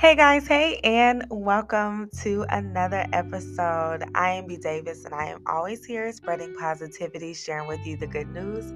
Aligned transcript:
Hey 0.00 0.16
guys, 0.16 0.48
hey, 0.48 0.80
and 0.82 1.26
welcome 1.28 2.08
to 2.22 2.46
another 2.48 3.06
episode. 3.12 4.02
I 4.14 4.30
am 4.30 4.46
B. 4.46 4.56
Davis, 4.56 5.04
and 5.04 5.14
I 5.14 5.26
am 5.26 5.42
always 5.46 5.84
here 5.84 6.10
spreading 6.10 6.56
positivity, 6.56 7.34
sharing 7.34 7.68
with 7.68 7.84
you 7.84 7.98
the 7.98 8.06
good 8.06 8.28
news, 8.28 8.70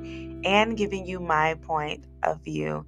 and 0.44 0.76
giving 0.76 1.06
you 1.06 1.20
my 1.20 1.54
point 1.54 2.04
of 2.24 2.44
view. 2.44 2.84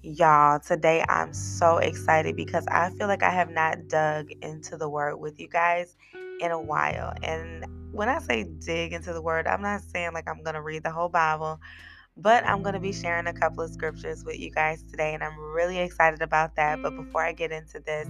Y'all, 0.00 0.58
today 0.58 1.04
I'm 1.10 1.34
so 1.34 1.76
excited 1.76 2.34
because 2.34 2.64
I 2.68 2.88
feel 2.88 3.08
like 3.08 3.22
I 3.22 3.28
have 3.28 3.50
not 3.50 3.88
dug 3.88 4.30
into 4.40 4.78
the 4.78 4.88
word 4.88 5.16
with 5.16 5.38
you 5.38 5.46
guys 5.46 5.98
in 6.40 6.52
a 6.52 6.58
while. 6.58 7.12
And 7.22 7.66
when 7.92 8.08
I 8.08 8.20
say 8.20 8.44
dig 8.44 8.94
into 8.94 9.12
the 9.12 9.20
word, 9.20 9.46
I'm 9.46 9.60
not 9.60 9.82
saying 9.82 10.14
like 10.14 10.26
I'm 10.30 10.42
going 10.42 10.54
to 10.54 10.62
read 10.62 10.82
the 10.82 10.92
whole 10.92 11.10
Bible. 11.10 11.60
But 12.16 12.46
I'm 12.46 12.62
going 12.62 12.74
to 12.74 12.80
be 12.80 12.92
sharing 12.92 13.26
a 13.26 13.32
couple 13.32 13.62
of 13.62 13.70
scriptures 13.70 14.24
with 14.24 14.38
you 14.38 14.50
guys 14.50 14.82
today, 14.82 15.12
and 15.12 15.22
I'm 15.22 15.38
really 15.38 15.78
excited 15.78 16.22
about 16.22 16.56
that. 16.56 16.80
But 16.82 16.94
mm. 16.94 17.04
before 17.04 17.22
I 17.22 17.32
get 17.32 17.52
into 17.52 17.80
this, 17.80 18.08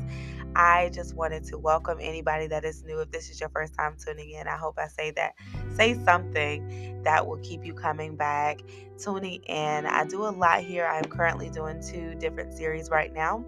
I 0.55 0.91
just 0.95 1.15
wanted 1.15 1.45
to 1.47 1.59
welcome 1.59 1.99
anybody 2.01 2.47
that 2.47 2.65
is 2.65 2.85
new. 2.85 3.01
If 3.01 3.11
this 3.11 3.31
is 3.31 3.41
your 3.41 3.49
first 3.49 3.75
time 3.75 3.97
tuning 3.99 4.31
in, 4.31 4.47
I 4.47 4.57
hope 4.57 4.79
I 4.79 4.87
say 4.87 5.11
that. 5.13 5.35
Say 5.75 5.95
something 6.05 7.03
that 7.03 7.27
will 7.27 7.39
keep 7.39 7.65
you 7.65 7.75
coming 7.75 8.17
back, 8.17 8.61
tuning 8.97 9.43
in. 9.43 9.87
I 9.87 10.05
do 10.05 10.25
a 10.25 10.31
lot 10.31 10.63
here. 10.63 10.87
I'm 10.87 11.05
currently 11.05 11.51
doing 11.51 11.83
two 11.83 12.15
different 12.15 12.55
series 12.55 12.91
right 12.91 13.13
now 13.13 13.45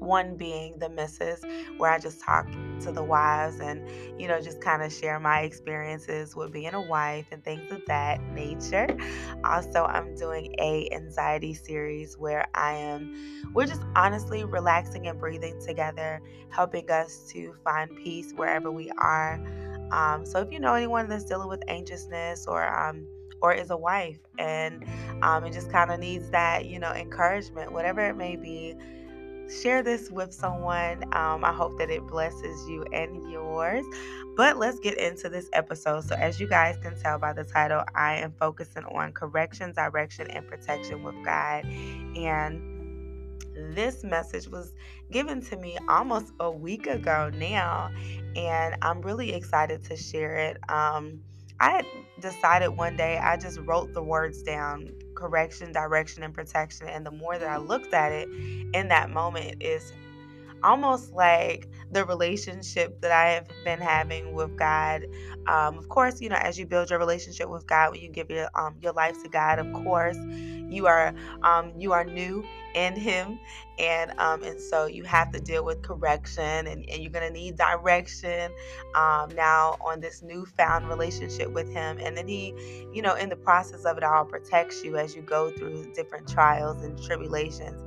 one 0.00 0.36
being 0.36 0.78
the 0.78 0.88
misses, 0.88 1.44
where 1.76 1.90
I 1.90 1.98
just 1.98 2.20
talk 2.20 2.46
to 2.80 2.92
the 2.92 3.02
wives 3.02 3.60
and, 3.60 3.88
you 4.20 4.26
know, 4.26 4.40
just 4.40 4.60
kind 4.60 4.82
of 4.82 4.92
share 4.92 5.20
my 5.20 5.40
experiences 5.40 6.34
with 6.34 6.52
being 6.52 6.74
a 6.74 6.80
wife 6.80 7.26
and 7.30 7.44
things 7.44 7.70
of 7.70 7.84
that 7.86 8.20
nature. 8.32 8.86
Also, 9.44 9.84
I'm 9.84 10.14
doing 10.16 10.54
a 10.58 10.88
anxiety 10.92 11.54
series 11.54 12.16
where 12.18 12.46
I 12.54 12.74
am, 12.74 13.14
we're 13.54 13.66
just 13.66 13.82
honestly 13.94 14.44
relaxing 14.44 15.06
and 15.06 15.18
breathing 15.18 15.60
together, 15.64 16.20
helping 16.50 16.90
us 16.90 17.28
to 17.32 17.54
find 17.64 17.94
peace 17.96 18.32
wherever 18.34 18.70
we 18.70 18.90
are. 18.98 19.34
Um, 19.92 20.24
so 20.24 20.40
if 20.40 20.52
you 20.52 20.60
know 20.60 20.74
anyone 20.74 21.08
that's 21.08 21.24
dealing 21.24 21.48
with 21.48 21.62
anxiousness 21.68 22.46
or 22.46 22.66
um, 22.66 23.06
or 23.42 23.52
is 23.52 23.70
a 23.70 23.76
wife 23.76 24.18
and 24.38 24.84
um, 25.22 25.44
it 25.44 25.52
just 25.52 25.70
kind 25.72 25.90
of 25.90 25.98
needs 25.98 26.30
that 26.30 26.66
you 26.66 26.78
know 26.78 26.92
encouragement 26.92 27.72
whatever 27.72 28.00
it 28.06 28.16
may 28.16 28.36
be 28.36 28.74
share 29.50 29.82
this 29.82 30.10
with 30.10 30.32
someone. 30.32 31.04
Um, 31.14 31.44
I 31.44 31.52
hope 31.52 31.78
that 31.78 31.90
it 31.90 32.06
blesses 32.06 32.68
you 32.68 32.84
and 32.92 33.30
yours. 33.30 33.84
But 34.36 34.58
let's 34.58 34.78
get 34.78 34.96
into 34.98 35.28
this 35.28 35.48
episode. 35.52 36.04
So, 36.04 36.14
as 36.14 36.40
you 36.40 36.48
guys 36.48 36.76
can 36.78 36.96
tell 36.98 37.18
by 37.18 37.32
the 37.32 37.44
title, 37.44 37.82
I 37.94 38.16
am 38.16 38.32
focusing 38.38 38.84
on 38.84 39.12
correction, 39.12 39.72
direction, 39.72 40.30
and 40.30 40.46
protection 40.46 41.02
with 41.02 41.16
God. 41.24 41.64
And 42.16 42.70
this 43.74 44.04
message 44.04 44.48
was 44.48 44.72
given 45.10 45.42
to 45.42 45.56
me 45.56 45.76
almost 45.88 46.32
a 46.40 46.50
week 46.50 46.86
ago 46.86 47.30
now, 47.34 47.90
and 48.36 48.76
I'm 48.82 49.02
really 49.02 49.32
excited 49.32 49.84
to 49.86 49.96
share 49.96 50.36
it. 50.36 50.58
Um, 50.70 51.20
I 51.58 51.84
decided 52.20 52.68
one 52.68 52.96
day, 52.96 53.18
I 53.18 53.36
just 53.36 53.58
wrote 53.60 53.92
the 53.92 54.02
words 54.02 54.42
down 54.42 54.90
correction, 55.20 55.72
direction, 55.72 56.22
and 56.22 56.34
protection. 56.34 56.88
And 56.88 57.04
the 57.04 57.10
more 57.10 57.38
that 57.38 57.48
I 57.48 57.58
looked 57.58 57.92
at 57.92 58.12
it 58.12 58.28
in 58.74 58.88
that 58.88 59.10
moment, 59.10 59.62
is 59.62 59.92
almost 60.62 61.12
like 61.12 61.68
the 61.90 62.04
relationship 62.04 63.00
that 63.02 63.12
I 63.12 63.30
have 63.30 63.48
been 63.64 63.80
having 63.80 64.32
with 64.32 64.56
God. 64.56 65.06
Um, 65.50 65.78
of 65.78 65.88
course, 65.90 66.20
you 66.22 66.30
know, 66.30 66.36
as 66.36 66.58
you 66.58 66.66
build 66.66 66.90
your 66.90 67.00
relationship 67.00 67.50
with 67.50 67.66
God, 67.66 67.92
when 67.92 68.02
you 68.02 68.10
give 68.10 68.30
your 68.30 68.50
um, 68.56 68.76
your 68.82 68.94
life 68.94 69.18
to 69.24 69.30
God, 69.30 69.60
of 69.60 69.72
course, 69.72 70.18
you 70.68 70.86
are 70.88 71.14
um, 71.42 71.72
you 71.78 71.92
are 71.92 72.04
new 72.06 72.48
in 72.74 72.96
Him, 72.96 73.40
and 73.78 74.12
um, 74.18 74.44
and 74.44 74.60
so 74.60 74.86
you 74.86 75.04
have 75.04 75.32
to 75.32 75.40
deal 75.40 75.64
with 75.64 75.82
correction, 75.82 76.68
and, 76.68 76.86
and 76.90 77.02
you're 77.02 77.12
gonna 77.12 77.30
need 77.30 77.56
direction 77.58 78.52
um, 78.94 79.34
now 79.34 79.76
on 79.82 80.00
this 80.00 80.22
newfound 80.22 80.88
relationship 80.88 81.50
with 81.52 81.68
Him, 81.70 81.98
and 82.00 82.16
then 82.16 82.28
He, 82.28 82.54
you 82.92 83.02
know, 83.02 83.14
in 83.16 83.30
the 83.30 83.36
process 83.36 83.84
of 83.86 83.98
it 83.98 84.04
all, 84.04 84.26
protects 84.26 84.84
you 84.84 84.98
as 84.98 85.16
you 85.16 85.22
go 85.22 85.50
through 85.50 85.92
different 85.94 86.28
trials 86.28 86.82
and 86.82 87.02
tribulations 87.02 87.82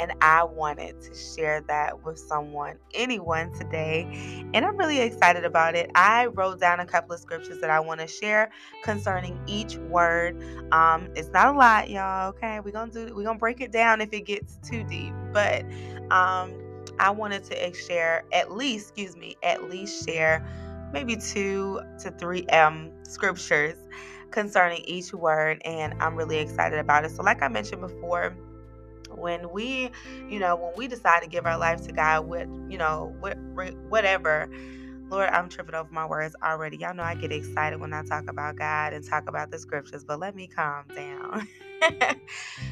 and 0.00 0.12
I 0.22 0.44
wanted 0.44 1.00
to 1.02 1.14
share 1.14 1.62
that 1.68 2.04
with 2.04 2.18
someone, 2.18 2.78
anyone 2.94 3.52
today. 3.52 4.08
And 4.54 4.66
I'm 4.66 4.76
really 4.78 5.00
excited 5.00 5.44
about 5.46 5.76
it. 5.76 5.90
I 5.96 6.26
wrote 6.26 6.60
down 6.60 6.80
a 6.80 6.86
couple 6.86 7.07
of 7.10 7.20
scriptures 7.20 7.58
that 7.60 7.70
I 7.70 7.80
want 7.80 8.00
to 8.00 8.06
share 8.08 8.50
concerning 8.82 9.40
each 9.46 9.78
word. 9.78 10.36
Um, 10.72 11.10
it's 11.16 11.30
not 11.32 11.54
a 11.54 11.58
lot, 11.58 11.90
y'all. 11.90 12.30
Okay, 12.30 12.60
we're 12.60 12.72
gonna 12.72 12.92
do 12.92 13.14
we're 13.14 13.24
gonna 13.24 13.38
break 13.38 13.60
it 13.60 13.72
down 13.72 14.00
if 14.00 14.12
it 14.12 14.22
gets 14.22 14.58
too 14.68 14.84
deep, 14.84 15.14
but 15.32 15.64
um, 16.10 16.54
I 16.98 17.10
wanted 17.10 17.44
to 17.44 17.74
share 17.74 18.24
at 18.32 18.52
least, 18.52 18.90
excuse 18.90 19.16
me, 19.16 19.36
at 19.42 19.64
least 19.64 20.06
share 20.06 20.44
maybe 20.92 21.16
two 21.16 21.80
to 22.00 22.10
three 22.12 22.46
um 22.48 22.92
scriptures 23.04 23.76
concerning 24.30 24.82
each 24.84 25.12
word, 25.14 25.62
and 25.64 25.94
I'm 26.00 26.16
really 26.16 26.38
excited 26.38 26.78
about 26.78 27.04
it. 27.04 27.10
So, 27.12 27.22
like 27.22 27.42
I 27.42 27.48
mentioned 27.48 27.82
before 27.82 28.36
when 29.10 29.50
we, 29.52 29.90
you 30.28 30.38
know, 30.38 30.56
when 30.56 30.72
we 30.76 30.88
decide 30.88 31.22
to 31.22 31.28
give 31.28 31.46
our 31.46 31.58
life 31.58 31.82
to 31.86 31.92
God 31.92 32.26
with, 32.26 32.48
you 32.68 32.78
know, 32.78 33.14
whatever, 33.88 34.48
Lord, 35.10 35.30
I'm 35.30 35.48
tripping 35.48 35.74
over 35.76 35.92
my 35.92 36.06
words 36.06 36.36
already. 36.44 36.78
Y'all 36.78 36.94
know 36.94 37.04
I 37.04 37.14
get 37.16 37.32
excited 37.32 37.80
when 37.80 37.94
I 37.94 38.02
talk 38.04 38.28
about 38.30 38.56
God 38.56 38.92
and 38.94 39.04
talk 39.04 39.28
about 39.28 39.50
the 39.52 39.58
scriptures, 39.58 40.04
but 40.04 40.20
let 40.20 40.34
me 40.36 40.48
calm 40.48 40.86
down. 40.94 41.48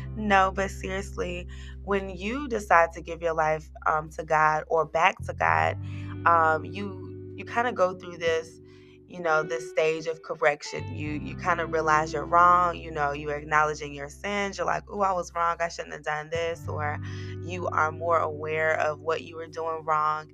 no, 0.17 0.53
but 0.55 0.71
seriously, 0.71 1.49
when 1.85 2.11
you 2.11 2.49
decide 2.49 2.93
to 2.95 3.03
give 3.03 3.23
your 3.23 3.35
life 3.35 3.71
um, 3.87 4.11
to 4.13 4.25
God 4.25 4.65
or 4.69 4.87
back 4.87 5.17
to 5.27 5.35
God, 5.35 5.79
um, 6.27 6.65
you 6.65 7.35
you 7.37 7.45
kind 7.45 7.69
of 7.69 7.75
go 7.77 7.95
through 7.95 8.19
this 8.19 8.61
you 9.09 9.21
know 9.21 9.43
this 9.43 9.71
stage 9.71 10.07
of 10.07 10.23
correction 10.23 10.83
you 10.97 11.11
you 11.13 11.37
kind 11.37 11.61
of 11.61 11.73
realize 11.73 12.13
you're 12.15 12.27
wrong 12.27 12.77
you 12.77 12.91
know 12.91 13.13
you're 13.13 13.37
acknowledging 13.37 13.95
your 13.95 14.09
sins 14.09 14.59
you're 14.59 14.67
like 14.67 14.85
oh 14.91 15.03
i 15.03 15.13
was 15.13 15.33
wrong 15.35 15.57
i 15.61 15.69
shouldn't 15.69 15.93
have 15.95 16.05
done 16.05 16.31
this 16.31 16.67
or 16.69 16.99
you 17.45 17.69
are 17.69 17.93
more 17.93 18.19
aware 18.21 18.75
of 18.81 19.01
what 19.01 19.23
you 19.23 19.37
were 19.37 19.49
doing 19.49 19.83
wrong 19.85 20.29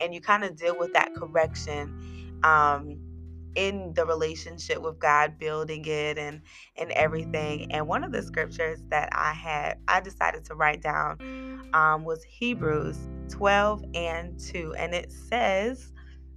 and 0.00 0.14
you 0.14 0.20
kind 0.20 0.44
of 0.44 0.56
deal 0.56 0.78
with 0.78 0.92
that 0.92 1.14
correction 1.14 2.40
um, 2.42 2.98
in 3.54 3.92
the 3.94 4.04
relationship 4.04 4.80
with 4.80 4.98
god 4.98 5.38
building 5.38 5.84
it 5.86 6.18
and 6.18 6.42
and 6.76 6.92
everything 6.92 7.70
and 7.72 7.86
one 7.88 8.04
of 8.04 8.12
the 8.12 8.22
scriptures 8.22 8.80
that 8.90 9.08
i 9.12 9.32
had 9.32 9.78
i 9.88 10.00
decided 10.00 10.44
to 10.44 10.54
write 10.54 10.82
down 10.82 11.18
um, 11.72 12.04
was 12.04 12.22
hebrews 12.24 12.98
12 13.30 13.84
and 13.94 14.38
2 14.38 14.74
and 14.74 14.94
it 14.94 15.10
says 15.10 15.92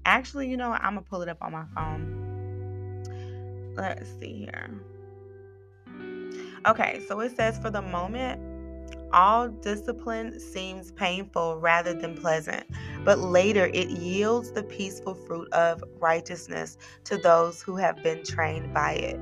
Actually, 0.06 0.50
you 0.50 0.58
know 0.58 0.70
what? 0.70 0.84
I'm 0.84 0.96
to 0.96 1.02
pull 1.02 1.22
it 1.22 1.30
up 1.30 1.38
on 1.42 1.52
my 1.52 1.66
phone. 1.76 3.04
Let's 3.76 4.10
see 4.20 4.40
here. 4.40 4.72
Okay, 6.66 7.02
so 7.08 7.20
it 7.20 7.36
says 7.36 7.60
for 7.60 7.70
the 7.70 7.82
moment, 7.82 8.42
all 9.14 9.50
discipline 9.50 10.40
seems 10.40 10.92
painful 10.92 11.60
rather 11.60 11.94
than 11.94 12.16
pleasant, 12.16 12.66
but 13.04 13.20
later 13.20 13.68
it 13.74 13.90
yields 13.90 14.52
the 14.52 14.64
peaceful 14.64 15.16
fruit 15.16 15.52
of 15.54 15.84
righteousness 16.00 16.78
to 17.06 17.18
those 17.18 17.62
who 17.62 17.76
have 17.78 18.02
been 18.04 18.24
trained 18.24 18.74
by 18.74 18.94
it. 18.94 19.20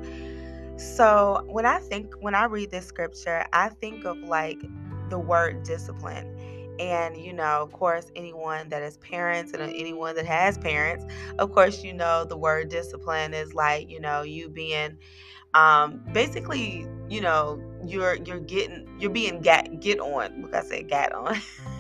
So, 0.80 1.44
when 1.48 1.66
I 1.66 1.80
think, 1.80 2.14
when 2.22 2.36
I 2.36 2.46
read 2.46 2.72
this 2.72 2.86
scripture, 2.86 3.46
I 3.52 3.70
think 3.70 4.06
of 4.06 4.18
like 4.20 4.62
the 5.10 5.20
word 5.20 5.64
discipline 5.64 6.36
and, 6.80 7.18
you 7.18 7.34
know, 7.34 7.62
of 7.62 7.74
course, 7.74 8.10
anyone 8.16 8.70
that 8.70 8.82
is 8.82 8.98
parents 8.98 9.52
and 9.52 9.62
uh, 9.62 9.66
anyone 9.66 10.16
that 10.16 10.26
has 10.26 10.58
parents, 10.58 11.06
of 11.38 11.52
course, 11.52 11.84
you 11.84 11.94
know, 11.94 12.24
the 12.24 12.38
word 12.38 12.70
discipline 12.70 13.34
is 13.34 13.54
like, 13.54 13.90
you 13.90 14.00
know, 14.00 14.22
you 14.22 14.50
being 14.50 14.98
um 15.54 16.02
basically, 16.14 16.88
you 17.10 17.22
know, 17.22 17.62
you're 17.86 18.16
you're 18.16 18.40
getting 18.40 18.88
you're 19.00 19.10
being 19.10 19.42
get 19.42 19.82
get 19.82 20.00
on. 20.00 20.44
Look, 20.44 20.56
I 20.56 20.64
said 20.64 20.88
get 20.88 21.14
on. 21.14 21.38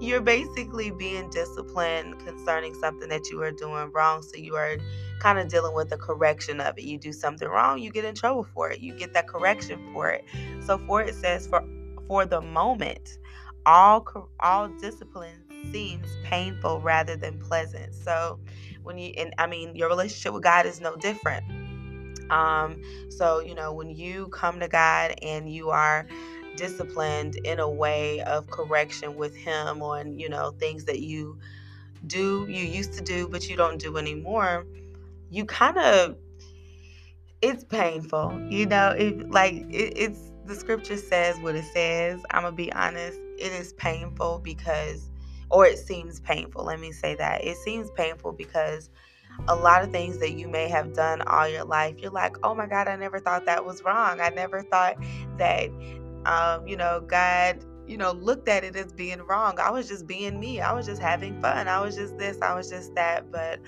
you're 0.00 0.22
basically 0.22 0.90
being 0.90 1.28
disciplined 1.28 2.18
concerning 2.20 2.74
something 2.74 3.08
that 3.10 3.30
you 3.30 3.42
are 3.42 3.52
doing 3.52 3.90
wrong. 3.92 4.22
So 4.22 4.38
you 4.38 4.56
are 4.56 4.78
kind 5.20 5.38
of 5.38 5.48
dealing 5.48 5.74
with 5.74 5.90
the 5.90 5.98
correction 5.98 6.60
of 6.60 6.78
it. 6.78 6.84
You 6.84 6.98
do 6.98 7.12
something 7.12 7.46
wrong, 7.46 7.78
you 7.78 7.90
get 7.90 8.06
in 8.06 8.14
trouble 8.14 8.44
for 8.54 8.70
it. 8.70 8.80
You 8.80 8.94
get 8.94 9.12
that 9.12 9.28
correction 9.28 9.78
for 9.92 10.10
it. 10.10 10.24
So 10.64 10.78
for 10.78 11.02
it 11.02 11.14
says 11.14 11.46
for 11.46 11.62
for 12.08 12.24
the 12.24 12.40
moment 12.40 13.18
all 13.66 14.30
all 14.40 14.68
discipline 14.68 15.44
seems 15.70 16.08
painful 16.24 16.80
rather 16.80 17.16
than 17.16 17.38
pleasant. 17.38 17.94
So 17.94 18.40
when 18.82 18.96
you 18.96 19.12
and 19.18 19.34
I 19.38 19.46
mean 19.46 19.76
your 19.76 19.88
relationship 19.88 20.32
with 20.32 20.42
God 20.42 20.64
is 20.64 20.80
no 20.80 20.96
different. 20.96 21.44
Um 22.30 22.80
so 23.10 23.40
you 23.40 23.54
know 23.54 23.72
when 23.74 23.90
you 23.90 24.28
come 24.28 24.60
to 24.60 24.68
God 24.68 25.14
and 25.20 25.52
you 25.52 25.68
are 25.70 26.06
disciplined 26.60 27.36
in 27.36 27.58
a 27.58 27.68
way 27.68 28.20
of 28.22 28.48
correction 28.50 29.16
with 29.16 29.34
him 29.34 29.82
on 29.82 30.18
you 30.18 30.28
know 30.28 30.50
things 30.52 30.84
that 30.84 31.00
you 31.00 31.38
do 32.06 32.46
you 32.48 32.64
used 32.64 32.92
to 32.92 33.02
do 33.02 33.26
but 33.28 33.48
you 33.48 33.56
don't 33.56 33.78
do 33.78 33.96
anymore 33.96 34.66
you 35.30 35.44
kind 35.44 35.78
of 35.78 36.16
it's 37.42 37.64
painful 37.64 38.38
you 38.50 38.66
know 38.66 38.90
it 38.90 39.30
like 39.30 39.54
it, 39.70 39.94
it's 39.96 40.32
the 40.44 40.54
scripture 40.54 40.96
says 40.96 41.38
what 41.40 41.54
it 41.54 41.64
says 41.72 42.20
i'm 42.30 42.42
gonna 42.42 42.54
be 42.54 42.72
honest 42.72 43.18
it 43.38 43.52
is 43.52 43.72
painful 43.74 44.40
because 44.44 45.10
or 45.50 45.66
it 45.66 45.78
seems 45.78 46.20
painful. 46.20 46.64
Let 46.64 46.80
me 46.80 46.92
say 46.92 47.16
that. 47.16 47.44
It 47.44 47.56
seems 47.56 47.90
painful 47.90 48.32
because 48.32 48.88
a 49.48 49.54
lot 49.54 49.82
of 49.82 49.90
things 49.90 50.18
that 50.18 50.32
you 50.32 50.48
may 50.48 50.68
have 50.68 50.94
done 50.94 51.22
all 51.22 51.48
your 51.48 51.64
life, 51.64 51.96
you're 51.98 52.10
like, 52.10 52.36
oh 52.42 52.54
my 52.54 52.66
God, 52.66 52.88
I 52.88 52.96
never 52.96 53.18
thought 53.18 53.46
that 53.46 53.64
was 53.64 53.82
wrong. 53.82 54.20
I 54.20 54.28
never 54.30 54.62
thought 54.62 54.96
that, 55.38 55.68
um, 56.26 56.66
you 56.66 56.76
know, 56.76 57.00
God, 57.06 57.64
you 57.86 57.96
know, 57.96 58.12
looked 58.12 58.48
at 58.48 58.64
it 58.64 58.76
as 58.76 58.92
being 58.92 59.20
wrong. 59.22 59.58
I 59.60 59.70
was 59.70 59.88
just 59.88 60.06
being 60.06 60.38
me. 60.38 60.60
I 60.60 60.72
was 60.72 60.86
just 60.86 61.00
having 61.00 61.40
fun. 61.40 61.68
I 61.68 61.80
was 61.80 61.96
just 61.96 62.18
this. 62.18 62.38
I 62.42 62.54
was 62.54 62.68
just 62.70 62.94
that. 62.94 63.30
But, 63.30 63.60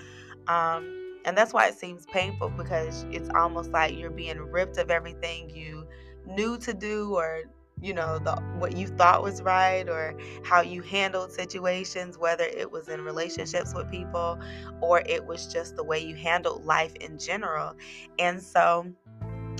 um, 0.47 1.19
and 1.25 1.37
that's 1.37 1.53
why 1.53 1.67
it 1.67 1.75
seems 1.75 2.05
painful 2.07 2.49
because 2.49 3.05
it's 3.11 3.29
almost 3.35 3.71
like 3.71 3.97
you're 3.97 4.09
being 4.11 4.39
ripped 4.39 4.77
of 4.77 4.91
everything 4.91 5.49
you 5.49 5.87
knew 6.25 6.57
to 6.59 6.73
do 6.73 7.15
or 7.15 7.43
you 7.81 7.93
know 7.93 8.19
the 8.19 8.33
what 8.59 8.77
you 8.77 8.87
thought 8.87 9.23
was 9.23 9.41
right 9.41 9.89
or 9.89 10.15
how 10.43 10.61
you 10.61 10.81
handled 10.81 11.31
situations 11.31 12.17
whether 12.17 12.45
it 12.45 12.71
was 12.71 12.87
in 12.87 13.01
relationships 13.01 13.73
with 13.75 13.89
people 13.91 14.39
or 14.81 15.01
it 15.05 15.25
was 15.25 15.51
just 15.51 15.75
the 15.75 15.83
way 15.83 15.99
you 15.99 16.15
handled 16.15 16.63
life 16.65 16.95
in 16.95 17.17
general 17.17 17.73
and 18.19 18.41
so 18.41 18.85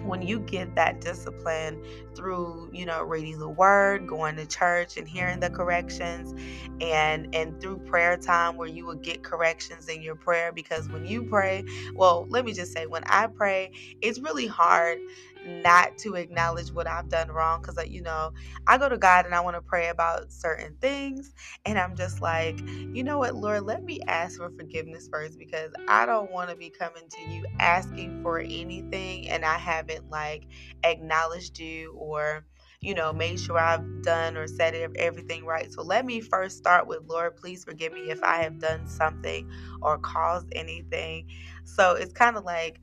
when 0.05 0.21
you 0.21 0.39
get 0.41 0.75
that 0.75 1.01
discipline 1.01 1.81
through 2.15 2.69
you 2.73 2.85
know 2.85 3.03
reading 3.03 3.39
the 3.39 3.49
word 3.49 4.07
going 4.07 4.35
to 4.37 4.45
church 4.45 4.97
and 4.97 5.07
hearing 5.07 5.39
the 5.39 5.49
corrections 5.49 6.33
and 6.81 7.33
and 7.35 7.59
through 7.61 7.77
prayer 7.79 8.17
time 8.17 8.57
where 8.57 8.67
you 8.69 8.85
will 8.85 8.95
get 8.95 9.23
corrections 9.23 9.89
in 9.89 10.01
your 10.01 10.15
prayer 10.15 10.51
because 10.51 10.89
when 10.89 11.05
you 11.05 11.23
pray 11.23 11.63
well 11.95 12.27
let 12.29 12.45
me 12.45 12.53
just 12.53 12.73
say 12.73 12.87
when 12.87 13.03
i 13.07 13.27
pray 13.27 13.71
it's 14.01 14.19
really 14.19 14.47
hard 14.47 14.99
not 15.45 15.97
to 15.99 16.15
acknowledge 16.15 16.71
what 16.71 16.87
I've 16.87 17.09
done 17.09 17.29
wrong 17.29 17.61
because, 17.61 17.77
you 17.87 18.01
know, 18.01 18.31
I 18.67 18.77
go 18.77 18.89
to 18.89 18.97
God 18.97 19.25
and 19.25 19.35
I 19.35 19.41
want 19.41 19.55
to 19.55 19.61
pray 19.61 19.89
about 19.89 20.31
certain 20.31 20.75
things. 20.81 21.33
And 21.65 21.77
I'm 21.79 21.95
just 21.95 22.21
like, 22.21 22.59
you 22.93 23.03
know 23.03 23.17
what, 23.19 23.35
Lord, 23.35 23.63
let 23.63 23.83
me 23.83 23.99
ask 24.07 24.37
for 24.37 24.49
forgiveness 24.49 25.07
first 25.11 25.37
because 25.39 25.71
I 25.87 26.05
don't 26.05 26.31
want 26.31 26.49
to 26.49 26.55
be 26.55 26.69
coming 26.69 27.03
to 27.09 27.21
you 27.31 27.45
asking 27.59 28.21
for 28.21 28.39
anything 28.39 29.29
and 29.29 29.45
I 29.45 29.57
haven't 29.57 30.09
like 30.09 30.45
acknowledged 30.83 31.59
you 31.59 31.93
or 31.97 32.45
you 32.81 32.93
know, 32.93 33.13
made 33.13 33.39
sure 33.39 33.57
I've 33.57 34.01
done 34.01 34.35
or 34.35 34.45
said 34.45 34.75
everything 34.97 35.45
right. 35.45 35.71
So 35.71 35.81
let 35.83 36.05
me 36.05 36.19
first 36.19 36.57
start 36.57 36.85
with 36.85 36.99
Lord, 37.07 37.37
please 37.37 37.63
forgive 37.63 37.93
me 37.93 38.11
if 38.11 38.21
I 38.21 38.43
have 38.43 38.59
done 38.59 38.87
something 38.87 39.49
or 39.81 39.97
caused 39.97 40.47
anything. 40.51 41.27
So 41.63 41.93
it's 41.93 42.11
kind 42.11 42.35
of 42.35 42.43
like, 42.43 42.81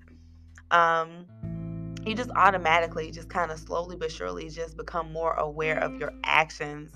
um, 0.70 1.26
you 2.04 2.14
just 2.14 2.30
automatically 2.36 3.10
just 3.10 3.28
kind 3.28 3.50
of 3.50 3.58
slowly 3.58 3.96
but 3.96 4.10
surely 4.10 4.48
just 4.48 4.76
become 4.76 5.12
more 5.12 5.34
aware 5.34 5.78
of 5.78 5.94
your 5.96 6.12
actions 6.24 6.92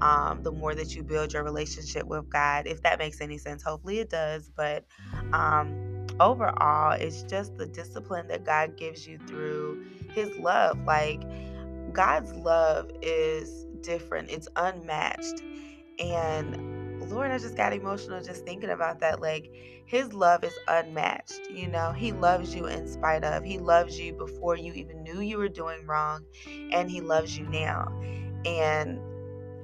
um, 0.00 0.42
the 0.42 0.50
more 0.52 0.74
that 0.74 0.94
you 0.94 1.02
build 1.02 1.32
your 1.32 1.42
relationship 1.44 2.04
with 2.06 2.28
god 2.30 2.66
if 2.66 2.82
that 2.82 2.98
makes 2.98 3.20
any 3.20 3.38
sense. 3.38 3.62
Hopefully 3.62 3.98
it 3.98 4.10
does 4.10 4.50
but 4.56 4.84
um, 5.32 6.06
overall 6.20 6.92
it's 6.92 7.22
just 7.24 7.56
the 7.56 7.66
discipline 7.66 8.26
that 8.28 8.44
god 8.44 8.76
gives 8.76 9.06
you 9.06 9.18
through 9.26 9.84
his 10.14 10.30
love 10.38 10.78
like 10.84 11.22
god's 11.92 12.32
love 12.34 12.90
is 13.02 13.66
different 13.80 14.30
it's 14.30 14.48
unmatched 14.56 15.42
and 15.98 16.83
Lord, 17.12 17.30
I 17.30 17.38
just 17.38 17.56
got 17.56 17.72
emotional 17.72 18.22
just 18.22 18.44
thinking 18.44 18.70
about 18.70 19.00
that. 19.00 19.20
Like, 19.20 19.50
His 19.86 20.12
love 20.14 20.44
is 20.44 20.58
unmatched. 20.68 21.48
You 21.50 21.68
know, 21.68 21.92
He 21.92 22.12
loves 22.12 22.54
you 22.54 22.66
in 22.66 22.88
spite 22.88 23.24
of. 23.24 23.44
He 23.44 23.58
loves 23.58 23.98
you 23.98 24.14
before 24.14 24.56
you 24.56 24.72
even 24.74 25.02
knew 25.02 25.20
you 25.20 25.38
were 25.38 25.48
doing 25.48 25.86
wrong, 25.86 26.24
and 26.72 26.90
He 26.90 27.00
loves 27.00 27.36
you 27.38 27.46
now. 27.48 27.92
And 28.46 29.00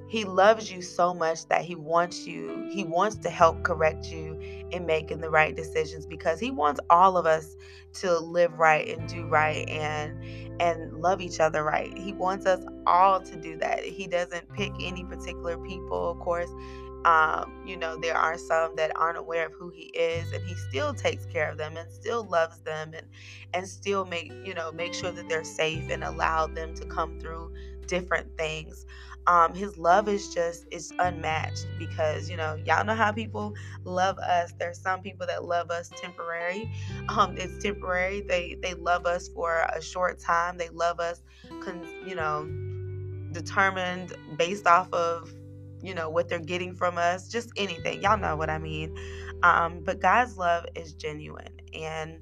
he 0.09 0.25
loves 0.25 0.71
you 0.71 0.83
so 0.83 1.15
much 1.15 1.47
that 1.49 1.63
he 1.65 1.77
wants 1.77 2.27
you, 2.27 2.69
he 2.71 2.85
wants 2.85 3.17
to 3.19 3.31
help 3.31 3.63
correct 3.65 4.07
you 4.09 4.39
in 4.71 4.85
making 4.87 5.21
the 5.21 5.31
right 5.31 5.57
decisions 5.57 6.07
because 6.07 6.41
he 6.41 6.51
wants 6.51 6.81
all 6.91 7.17
of 7.17 7.27
us 7.27 7.57
to 7.95 8.19
live 8.19 8.53
right 8.59 8.89
and 8.89 9.09
do 9.09 9.27
right 9.27 9.69
and 9.69 10.17
and 10.61 10.95
love 11.01 11.21
each 11.21 11.41
other 11.41 11.65
right. 11.65 11.97
He 11.97 12.13
wants 12.13 12.47
us 12.47 12.65
all 12.87 13.21
to 13.23 13.37
do 13.37 13.57
that. 13.59 13.85
He 13.85 14.07
doesn't 14.07 14.53
pick 14.55 14.73
any 14.81 15.05
particular 15.05 15.59
people, 15.59 16.11
of 16.13 16.21
course. 16.21 16.51
Um, 17.05 17.55
you 17.65 17.77
know, 17.77 17.97
there 17.97 18.17
are 18.17 18.37
some 18.37 18.77
that 18.77 18.93
aren't 18.97 19.19
aware 19.19 19.47
of 19.47 19.55
who 19.55 19.71
he 19.71 19.85
is, 19.95 20.33
and 20.33 20.45
he 20.45 20.55
still 20.55 20.95
takes 20.95 21.27
care 21.27 21.51
of 21.51 21.59
them 21.59 21.77
and 21.77 21.91
still 21.91 22.25
loves 22.25 22.61
them 22.61 22.93
and 22.95 23.07
and 23.55 23.67
still 23.69 24.05
make, 24.05 24.33
you 24.45 24.55
know, 24.55 24.71
make 24.73 24.95
sure 24.95 25.13
that 25.13 25.29
they're 25.29 25.45
safe 25.45 25.89
and 25.91 26.05
allow 26.05 26.47
them 26.47 26.75
to 26.75 26.85
come 26.87 27.19
through 27.19 27.53
different 27.87 28.37
things. 28.39 28.87
Um, 29.27 29.55
his 29.55 29.77
love 29.79 30.09
is 30.09 30.33
just 30.35 30.67
is 30.71 30.93
unmatched 30.99 31.67
because 31.79 32.31
you 32.31 32.37
know 32.37 32.57
y'all 32.65 32.85
know 32.85 32.95
how 32.95 33.13
people 33.13 33.55
love 33.85 34.19
us. 34.19 34.53
There's 34.59 34.81
some 34.81 35.03
people 35.03 35.27
that 35.27 35.45
love 35.45 35.71
us 35.71 35.93
temporary. 35.97 36.71
Um, 37.09 37.37
it's 37.37 37.59
temporary. 37.63 38.23
They 38.29 38.57
they 38.63 38.75
love 38.75 39.07
us 39.07 39.29
for 39.29 39.67
a 39.75 39.83
short 39.83 40.21
time. 40.21 40.59
They 40.59 40.69
love 40.71 41.01
us, 41.01 41.23
con- 41.61 41.89
you 42.07 42.15
know, 42.15 42.49
determined 43.33 44.15
based 44.37 44.67
off 44.67 44.93
of 44.93 45.35
you 45.83 45.95
know 45.95 46.11
what 46.11 46.29
they're 46.29 46.39
getting 46.39 46.75
from 46.75 46.99
us 46.99 47.29
just 47.29 47.51
anything 47.57 48.03
y'all 48.03 48.19
know 48.19 48.37
what 48.37 48.51
i 48.51 48.59
mean. 48.59 48.97
Um, 49.43 49.83
but 49.85 50.01
god's 50.01 50.37
love 50.37 50.67
is 50.75 50.93
genuine 50.95 51.61
and 51.75 52.21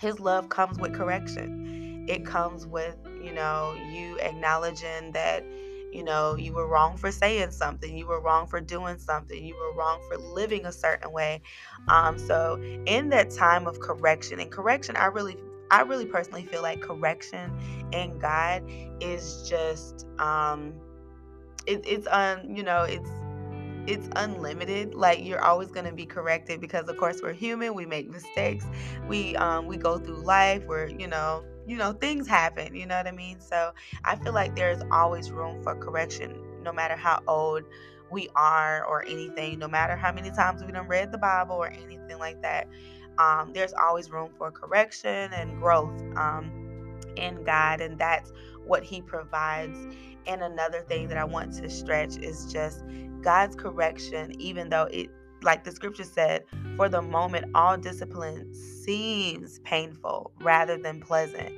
his 0.00 0.20
love 0.20 0.48
comes 0.48 0.78
with 0.78 0.94
correction. 0.94 2.06
It 2.08 2.24
comes 2.24 2.66
with 2.66 2.96
you 3.22 3.32
know 3.32 3.76
you 3.90 4.18
acknowledging 4.20 5.12
that 5.12 5.44
you 5.92 6.04
know 6.04 6.36
you 6.36 6.52
were 6.52 6.66
wrong 6.68 6.96
for 6.96 7.10
saying 7.10 7.50
something 7.50 7.96
you 7.96 8.06
were 8.06 8.20
wrong 8.20 8.46
for 8.46 8.60
doing 8.60 8.98
something 8.98 9.44
you 9.44 9.56
were 9.56 9.74
wrong 9.74 10.00
for 10.08 10.16
living 10.16 10.66
a 10.66 10.72
certain 10.72 11.12
way. 11.12 11.42
Um, 11.88 12.18
so 12.18 12.60
in 12.86 13.08
that 13.10 13.30
time 13.30 13.66
of 13.66 13.80
correction 13.80 14.40
and 14.40 14.50
correction 14.50 14.96
i 14.96 15.06
really 15.06 15.36
i 15.70 15.82
really 15.82 16.06
personally 16.06 16.44
feel 16.44 16.62
like 16.62 16.80
correction 16.80 17.50
in 17.92 18.18
god 18.18 18.62
is 19.00 19.46
just 19.48 20.06
um 20.18 20.72
it, 21.68 21.84
it's 21.86 22.06
un 22.08 22.56
you 22.56 22.62
know 22.62 22.82
it's 22.82 23.10
it's 23.86 24.08
unlimited 24.16 24.94
like 24.94 25.24
you're 25.24 25.42
always 25.42 25.70
going 25.70 25.86
to 25.86 25.92
be 25.92 26.04
corrected 26.04 26.60
because 26.60 26.88
of 26.88 26.96
course 26.96 27.22
we're 27.22 27.32
human 27.32 27.74
we 27.74 27.86
make 27.86 28.10
mistakes 28.10 28.66
we 29.08 29.36
um 29.36 29.66
we 29.66 29.76
go 29.76 29.98
through 29.98 30.22
life 30.22 30.64
where 30.66 30.88
you 30.88 31.06
know 31.06 31.44
you 31.66 31.76
know 31.76 31.92
things 31.92 32.26
happen 32.26 32.74
you 32.74 32.86
know 32.86 32.96
what 32.96 33.06
i 33.06 33.12
mean? 33.12 33.40
So 33.40 33.72
i 34.04 34.16
feel 34.16 34.34
like 34.34 34.56
there's 34.56 34.82
always 34.90 35.30
room 35.30 35.62
for 35.62 35.74
correction 35.76 36.34
no 36.62 36.72
matter 36.72 36.96
how 36.96 37.22
old 37.28 37.64
we 38.10 38.28
are 38.34 38.84
or 38.84 39.04
anything 39.06 39.58
no 39.58 39.68
matter 39.68 39.96
how 39.96 40.12
many 40.12 40.30
times 40.30 40.62
we 40.64 40.72
done 40.72 40.88
read 40.88 41.12
the 41.12 41.18
bible 41.18 41.56
or 41.56 41.70
anything 41.70 42.18
like 42.18 42.40
that 42.42 42.68
um, 43.18 43.52
there's 43.52 43.72
always 43.74 44.10
room 44.10 44.30
for 44.38 44.50
correction 44.50 45.32
and 45.32 45.58
growth 45.60 46.00
um, 46.16 46.50
in 47.16 47.42
god 47.44 47.80
and 47.80 47.98
that's 47.98 48.32
what 48.64 48.82
he 48.84 49.02
provides 49.02 49.78
and 50.28 50.42
another 50.42 50.82
thing 50.82 51.08
that 51.08 51.18
I 51.18 51.24
want 51.24 51.54
to 51.54 51.70
stretch 51.70 52.16
is 52.18 52.52
just 52.52 52.84
God's 53.22 53.56
correction, 53.56 54.40
even 54.40 54.68
though 54.68 54.84
it, 54.84 55.10
like 55.42 55.64
the 55.64 55.72
scripture 55.72 56.04
said, 56.04 56.44
for 56.76 56.88
the 56.88 57.02
moment, 57.02 57.50
all 57.54 57.76
discipline 57.76 58.54
seems 58.54 59.58
painful 59.60 60.32
rather 60.40 60.76
than 60.76 61.00
pleasant. 61.00 61.52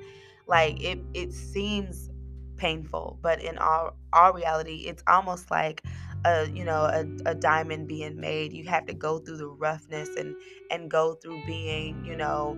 Like 0.46 0.82
it, 0.82 1.00
it 1.14 1.32
seems 1.32 2.08
painful, 2.56 3.18
but 3.22 3.42
in 3.42 3.58
all, 3.58 3.96
all 4.12 4.32
reality, 4.32 4.84
it's 4.86 5.02
almost 5.06 5.50
like 5.50 5.82
a 6.24 6.48
you 6.50 6.64
know 6.64 6.84
a, 6.84 7.30
a 7.30 7.34
diamond 7.34 7.88
being 7.88 8.20
made 8.20 8.52
you 8.52 8.68
have 8.68 8.84
to 8.86 8.92
go 8.92 9.18
through 9.18 9.38
the 9.38 9.46
roughness 9.46 10.08
and 10.16 10.36
and 10.70 10.90
go 10.90 11.14
through 11.14 11.40
being 11.46 12.04
you 12.04 12.14
know 12.14 12.50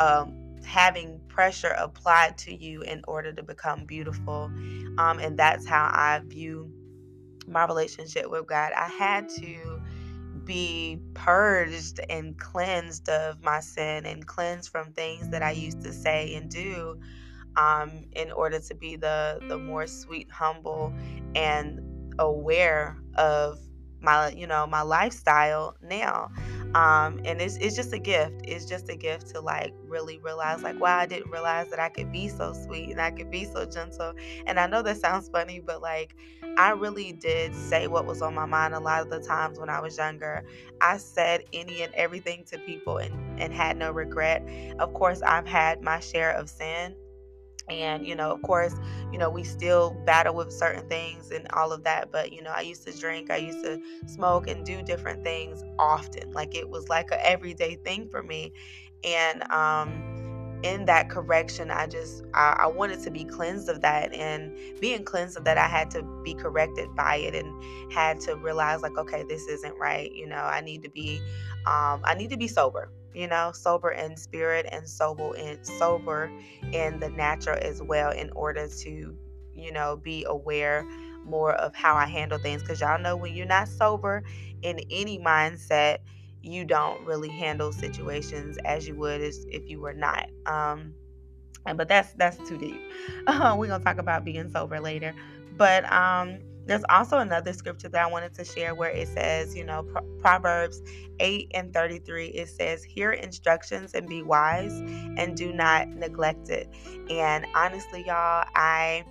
um 0.00 0.34
having 0.64 1.20
pressure 1.38 1.72
applied 1.78 2.36
to 2.36 2.52
you 2.52 2.82
in 2.82 3.00
order 3.06 3.32
to 3.32 3.44
become 3.44 3.84
beautiful. 3.84 4.50
Um, 4.98 5.20
and 5.20 5.38
that's 5.38 5.68
how 5.68 5.84
I 5.84 6.20
view 6.26 6.68
my 7.46 7.64
relationship 7.64 8.28
with 8.28 8.48
God. 8.48 8.72
I 8.72 8.88
had 8.88 9.28
to 9.36 9.80
be 10.42 10.98
purged 11.14 12.00
and 12.10 12.36
cleansed 12.40 13.08
of 13.08 13.40
my 13.40 13.60
sin 13.60 14.04
and 14.04 14.26
cleansed 14.26 14.68
from 14.70 14.92
things 14.94 15.28
that 15.28 15.44
I 15.44 15.52
used 15.52 15.80
to 15.82 15.92
say 15.92 16.34
and 16.34 16.50
do 16.50 17.00
um, 17.54 18.06
in 18.14 18.32
order 18.32 18.58
to 18.58 18.74
be 18.74 18.96
the 18.96 19.40
the 19.48 19.58
more 19.58 19.86
sweet, 19.86 20.28
humble, 20.32 20.92
and 21.36 21.80
aware 22.18 22.98
of 23.14 23.60
my 24.00 24.30
you 24.30 24.46
know 24.46 24.66
my 24.66 24.82
lifestyle 24.82 25.76
now 25.82 26.30
um 26.74 27.20
and 27.24 27.40
it's, 27.40 27.56
it's 27.56 27.74
just 27.74 27.92
a 27.92 27.98
gift. 27.98 28.42
It's 28.44 28.66
just 28.66 28.90
a 28.90 28.96
gift 28.96 29.28
to 29.28 29.40
like 29.40 29.72
really 29.86 30.18
realize 30.18 30.62
like 30.62 30.78
wow 30.78 30.98
i 30.98 31.06
didn't 31.06 31.30
realize 31.30 31.70
that 31.70 31.78
i 31.78 31.88
could 31.88 32.12
be 32.12 32.28
so 32.28 32.52
sweet 32.52 32.90
and 32.90 33.00
i 33.00 33.10
could 33.10 33.30
be 33.30 33.44
so 33.44 33.64
gentle. 33.64 34.12
And 34.46 34.60
i 34.60 34.66
know 34.66 34.82
that 34.82 34.98
sounds 34.98 35.28
funny 35.28 35.60
but 35.60 35.80
like 35.80 36.14
i 36.58 36.70
really 36.70 37.12
did 37.12 37.54
say 37.54 37.86
what 37.86 38.06
was 38.06 38.20
on 38.22 38.34
my 38.34 38.46
mind 38.46 38.74
a 38.74 38.80
lot 38.80 39.00
of 39.02 39.10
the 39.10 39.20
times 39.20 39.58
when 39.58 39.70
i 39.70 39.80
was 39.80 39.96
younger. 39.96 40.44
I 40.80 40.98
said 40.98 41.44
any 41.52 41.82
and 41.82 41.92
everything 41.94 42.44
to 42.50 42.58
people 42.58 42.98
and 42.98 43.40
and 43.40 43.52
had 43.52 43.76
no 43.76 43.90
regret. 43.90 44.46
Of 44.78 44.92
course 44.94 45.22
i've 45.22 45.46
had 45.46 45.82
my 45.82 46.00
share 46.00 46.32
of 46.32 46.48
sin 46.50 46.94
and 47.70 48.06
you 48.06 48.14
know 48.14 48.30
of 48.30 48.42
course 48.42 48.74
you 49.12 49.18
know 49.18 49.30
we 49.30 49.44
still 49.44 49.90
battle 50.04 50.34
with 50.34 50.52
certain 50.52 50.86
things 50.88 51.30
and 51.30 51.46
all 51.52 51.72
of 51.72 51.84
that 51.84 52.10
but 52.10 52.32
you 52.32 52.42
know 52.42 52.52
i 52.54 52.60
used 52.60 52.86
to 52.86 52.98
drink 52.98 53.30
i 53.30 53.36
used 53.36 53.62
to 53.62 53.80
smoke 54.06 54.48
and 54.48 54.64
do 54.64 54.82
different 54.82 55.22
things 55.22 55.62
often 55.78 56.30
like 56.32 56.54
it 56.54 56.68
was 56.68 56.88
like 56.88 57.10
a 57.10 57.26
everyday 57.26 57.76
thing 57.76 58.08
for 58.08 58.22
me 58.22 58.52
and 59.04 59.42
um 59.50 60.18
in 60.64 60.84
that 60.86 61.08
correction 61.08 61.70
i 61.70 61.86
just 61.86 62.24
I, 62.34 62.56
I, 62.60 62.66
wanted 62.66 63.00
to 63.04 63.10
be 63.12 63.24
cleansed 63.24 63.68
of 63.68 63.80
that 63.82 64.12
and 64.12 64.52
being 64.80 65.04
cleansed 65.04 65.36
of 65.36 65.44
that 65.44 65.56
i 65.56 65.68
had 65.68 65.88
to 65.92 66.02
be 66.24 66.34
corrected 66.34 66.88
by 66.96 67.16
it 67.16 67.34
and 67.34 67.92
had 67.92 68.18
to 68.22 68.34
realize 68.34 68.82
like 68.82 68.98
okay 68.98 69.22
this 69.22 69.46
isn't 69.46 69.76
right 69.78 70.12
you 70.12 70.26
know 70.26 70.36
i 70.36 70.60
need 70.60 70.82
to 70.82 70.90
be 70.90 71.20
um, 71.66 72.02
i 72.04 72.14
need 72.16 72.30
to 72.30 72.36
be 72.36 72.48
sober 72.48 72.90
you 73.14 73.26
know 73.26 73.52
sober 73.52 73.90
in 73.90 74.16
spirit 74.16 74.66
and 74.72 74.88
sober 74.88 75.34
in 75.36 75.62
sober 75.64 76.30
in 76.72 76.98
the 77.00 77.08
natural 77.10 77.58
as 77.60 77.82
well 77.82 78.10
in 78.10 78.30
order 78.32 78.68
to 78.68 79.16
you 79.54 79.72
know 79.72 79.96
be 79.96 80.24
aware 80.28 80.86
more 81.24 81.54
of 81.54 81.74
how 81.74 81.94
i 81.94 82.06
handle 82.06 82.38
things 82.38 82.62
because 82.62 82.80
y'all 82.80 83.00
know 83.00 83.16
when 83.16 83.34
you're 83.34 83.46
not 83.46 83.68
sober 83.68 84.22
in 84.62 84.78
any 84.90 85.18
mindset 85.18 85.98
you 86.42 86.64
don't 86.64 87.04
really 87.04 87.28
handle 87.30 87.72
situations 87.72 88.58
as 88.64 88.86
you 88.86 88.94
would 88.96 89.20
as 89.20 89.44
if 89.50 89.68
you 89.68 89.80
were 89.80 89.92
not. 89.94 90.28
Um, 90.46 90.94
but 91.74 91.88
that's 91.88 92.12
that's 92.14 92.36
too 92.48 92.58
deep. 92.58 92.80
Uh, 93.26 93.54
we're 93.58 93.66
gonna 93.66 93.84
talk 93.84 93.98
about 93.98 94.24
being 94.24 94.48
sober 94.50 94.80
later. 94.80 95.14
But 95.56 95.90
um, 95.92 96.38
there's 96.68 96.84
also 96.90 97.18
another 97.18 97.52
scripture 97.54 97.88
that 97.88 98.04
I 98.04 98.06
wanted 98.06 98.34
to 98.34 98.44
share 98.44 98.74
where 98.74 98.90
it 98.90 99.08
says, 99.08 99.56
you 99.56 99.64
know, 99.64 99.82
Pro- 99.82 100.02
Proverbs 100.20 100.82
8 101.18 101.50
and 101.54 101.72
33, 101.72 102.26
it 102.28 102.48
says, 102.48 102.84
Hear 102.84 103.12
instructions 103.12 103.94
and 103.94 104.06
be 104.06 104.22
wise 104.22 104.78
and 105.16 105.34
do 105.34 105.52
not 105.52 105.88
neglect 105.88 106.50
it. 106.50 106.68
And 107.10 107.46
honestly, 107.54 108.04
y'all, 108.06 108.44
I 108.54 109.04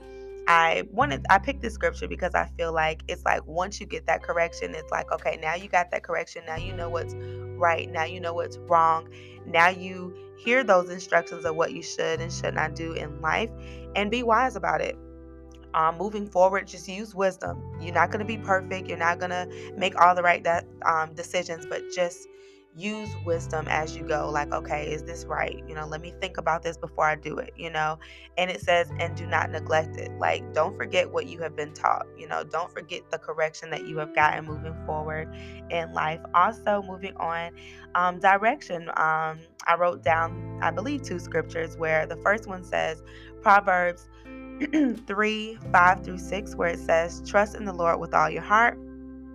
I 0.48 0.84
wanted 0.92 1.26
I 1.30 1.40
picked 1.40 1.62
this 1.62 1.74
scripture 1.74 2.08
because 2.08 2.34
I 2.34 2.46
feel 2.58 2.72
like 2.72 3.02
it's 3.08 3.26
like 3.26 3.46
once 3.46 3.82
you 3.82 3.88
get 3.88 4.06
that 4.06 4.24
correction, 4.24 4.74
it's 4.76 4.92
like, 4.92 5.12
okay, 5.12 5.38
now 5.42 5.56
you 5.56 5.68
got 5.68 5.92
that 5.92 6.04
correction. 6.04 6.44
Now 6.46 6.56
you 6.56 6.74
know 6.74 6.90
what's 6.90 7.16
right. 7.58 7.92
Now 7.92 8.06
you 8.06 8.22
know 8.22 8.34
what's 8.34 8.58
wrong. 8.60 9.10
Now 9.46 9.70
you 9.70 10.16
hear 10.38 10.64
those 10.64 10.90
instructions 10.90 11.44
of 11.44 11.56
what 11.56 11.74
you 11.74 11.82
should 11.82 12.22
and 12.22 12.32
should 12.32 12.54
not 12.54 12.76
do 12.76 12.94
in 12.94 13.20
life 13.20 13.50
and 13.96 14.10
be 14.12 14.24
wise 14.24 14.56
about 14.56 14.80
it. 14.80 14.96
Um, 15.74 15.98
moving 15.98 16.28
forward, 16.28 16.68
just 16.68 16.88
use 16.88 17.14
wisdom. 17.14 17.62
You're 17.80 17.94
not 17.94 18.10
going 18.10 18.20
to 18.20 18.26
be 18.26 18.38
perfect. 18.38 18.88
You're 18.88 18.98
not 18.98 19.20
going 19.20 19.32
to 19.32 19.48
make 19.78 20.00
all 20.00 20.16
the 20.16 20.24
right 20.24 20.46
um, 20.86 21.14
decisions, 21.14 21.66
but 21.66 21.84
just 21.94 22.28
use 22.78 23.10
wisdom 23.26 23.68
as 23.68 23.98
you 23.98 24.04
go 24.04 24.30
like 24.30 24.54
okay 24.54 24.88
is 24.88 25.02
this 25.04 25.26
right? 25.26 25.64
You 25.68 25.74
know 25.74 25.88
let 25.88 26.00
me 26.00 26.14
think 26.22 26.38
about 26.38 26.62
this 26.62 26.78
before 26.78 27.06
i 27.06 27.16
do 27.16 27.38
it 27.40 27.54
you 27.58 27.72
know? 27.72 27.98
And 28.38 28.52
it 28.52 28.62
says 28.62 28.92
and 29.00 29.16
do 29.16 29.26
not 29.26 29.50
neglect 29.50 29.98
it. 29.98 30.12
Like 30.20 30.54
don't 30.54 30.78
forget 30.78 31.12
what 31.12 31.26
you 31.26 31.40
have 31.40 31.56
been 31.56 31.74
taught 31.74 32.06
you 32.16 32.28
know? 32.28 32.44
Don't 32.44 32.72
forget 32.72 33.10
the 33.10 33.18
correction 33.18 33.72
that 33.72 33.88
you 33.88 33.98
have 33.98 34.14
gotten 34.14 34.46
moving 34.46 34.76
forward 34.86 35.36
in 35.72 35.92
life. 35.94 36.22
Also 36.36 36.84
moving 36.84 37.16
on 37.18 37.52
um, 37.96 38.20
direction 38.20 38.90
um, 38.90 39.40
i 39.66 39.76
wrote 39.78 40.04
down 40.04 40.60
i 40.62 40.70
believe 40.70 41.02
two 41.02 41.20
scriptures 41.20 41.76
where 41.78 42.06
the 42.06 42.18
first 42.18 42.48
one 42.48 42.64
says 42.64 43.02
proverbs 43.42 44.08
3 45.08 45.60
5 45.72 46.04
through 46.04 46.18
6 46.18 46.56
where 46.56 46.70
it 46.70 46.80
says 46.80 47.22
trust 47.26 47.56
in 47.56 47.66
the 47.66 47.74
lord 47.74 48.00
with 48.00 48.14
all 48.14 48.30
your 48.30 48.42
heart 48.42 48.78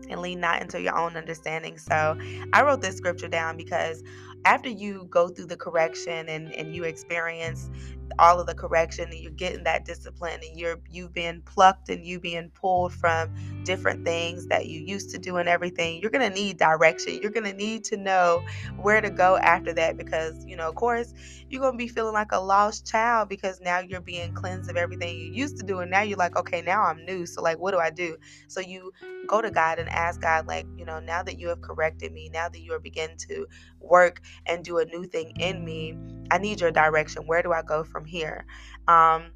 and 0.09 0.21
lean 0.21 0.41
not 0.41 0.63
into 0.63 0.81
your 0.81 0.97
own 0.97 1.17
understanding. 1.17 1.79
So 1.79 2.17
I 2.53 2.63
wrote 2.63 2.81
this 2.81 2.97
scripture 2.97 3.29
down 3.29 3.57
because 3.57 4.03
after 4.45 4.69
you 4.69 5.07
go 5.11 5.29
through 5.29 5.47
the 5.47 5.57
correction 5.57 6.29
and, 6.29 6.53
and 6.55 6.75
you 6.75 6.85
experience 6.85 7.71
all 8.19 8.41
of 8.41 8.47
the 8.47 8.55
correction 8.55 9.07
and 9.11 9.19
you're 9.19 9.33
getting 9.33 9.65
that 9.65 9.85
discipline 9.85 10.41
and 10.49 10.59
you're 10.59 10.81
you've 10.91 11.13
been 11.13 11.43
plucked 11.43 11.89
and 11.89 12.07
you 12.07 12.21
being 12.21 12.51
pulled 12.51 12.93
from 12.93 13.33
different 13.65 14.05
things 14.05 14.47
that 14.49 14.67
you 14.67 14.81
used 14.81 15.11
to 15.11 15.19
do 15.19 15.37
and 15.37 15.49
everything 15.49 16.01
you're 16.01 16.11
going 16.11 16.29
to 16.29 16.35
need 16.35 16.59
direction. 16.59 17.19
You're 17.23 17.31
going 17.31 17.51
to 17.51 17.53
need 17.53 17.85
to 17.85 17.97
know 17.97 18.43
where 18.77 19.01
to 19.01 19.11
go 19.11 19.37
after 19.39 19.73
that 19.75 19.97
because 19.97 20.45
you 20.47 20.57
know 20.57 20.69
of 20.69 20.75
course 20.75 21.15
you're 21.49 21.61
going 21.61 21.75
to 21.75 21.79
be 21.79 21.89
feeling 21.89 22.15
like 22.15 22.33
a 22.33 22.41
lost 22.41 22.87
child 22.87 23.29
because 23.29 23.61
now 23.61 23.81
you're 23.81 24.01
being 24.01 24.33
cleansed 24.35 24.71
of 24.71 24.77
everything 24.77 25.17
you 25.19 25.33
used 25.33 25.59
to 25.59 25.67
do 25.67 25.81
and 25.81 25.91
now 25.91 26.03
you're 26.03 26.19
like 26.19 26.37
okay 26.37 26.63
now 26.63 26.83
I'm 26.83 27.05
new 27.05 27.27
so 27.27 27.43
like 27.43 27.59
what 27.59 27.73
do 27.73 27.79
I 27.79 27.91
do? 27.91 28.17
So 28.49 28.61
you 28.61 28.93
go 29.27 29.41
to 29.43 29.51
God 29.51 29.79
and 29.79 29.89
ask 29.91 30.21
God 30.21 30.47
like 30.47 30.67
you 30.77 30.85
know 30.85 31.01
now 31.01 31.23
that 31.23 31.39
you 31.39 31.49
have 31.49 31.61
corrected 31.61 32.13
me 32.13 32.31
now 32.33 32.49
that 32.49 32.61
you 32.61 32.73
are 32.73 32.81
beginning 32.81 33.17
to 33.29 33.47
work 33.81 34.23
and 34.47 34.65
do 34.65 34.79
a 34.79 34.85
new 34.87 35.05
thing 35.05 35.33
in 35.39 35.65
me 35.65 35.97
I 36.33 36.39
need 36.39 36.63
your 36.63 36.71
direction. 36.73 37.27
Where 37.27 37.43
do 37.43 37.53
I 37.53 37.61
go 37.63 37.85
from 37.85 38.07
here? 38.07 38.47
Um, 38.89 39.33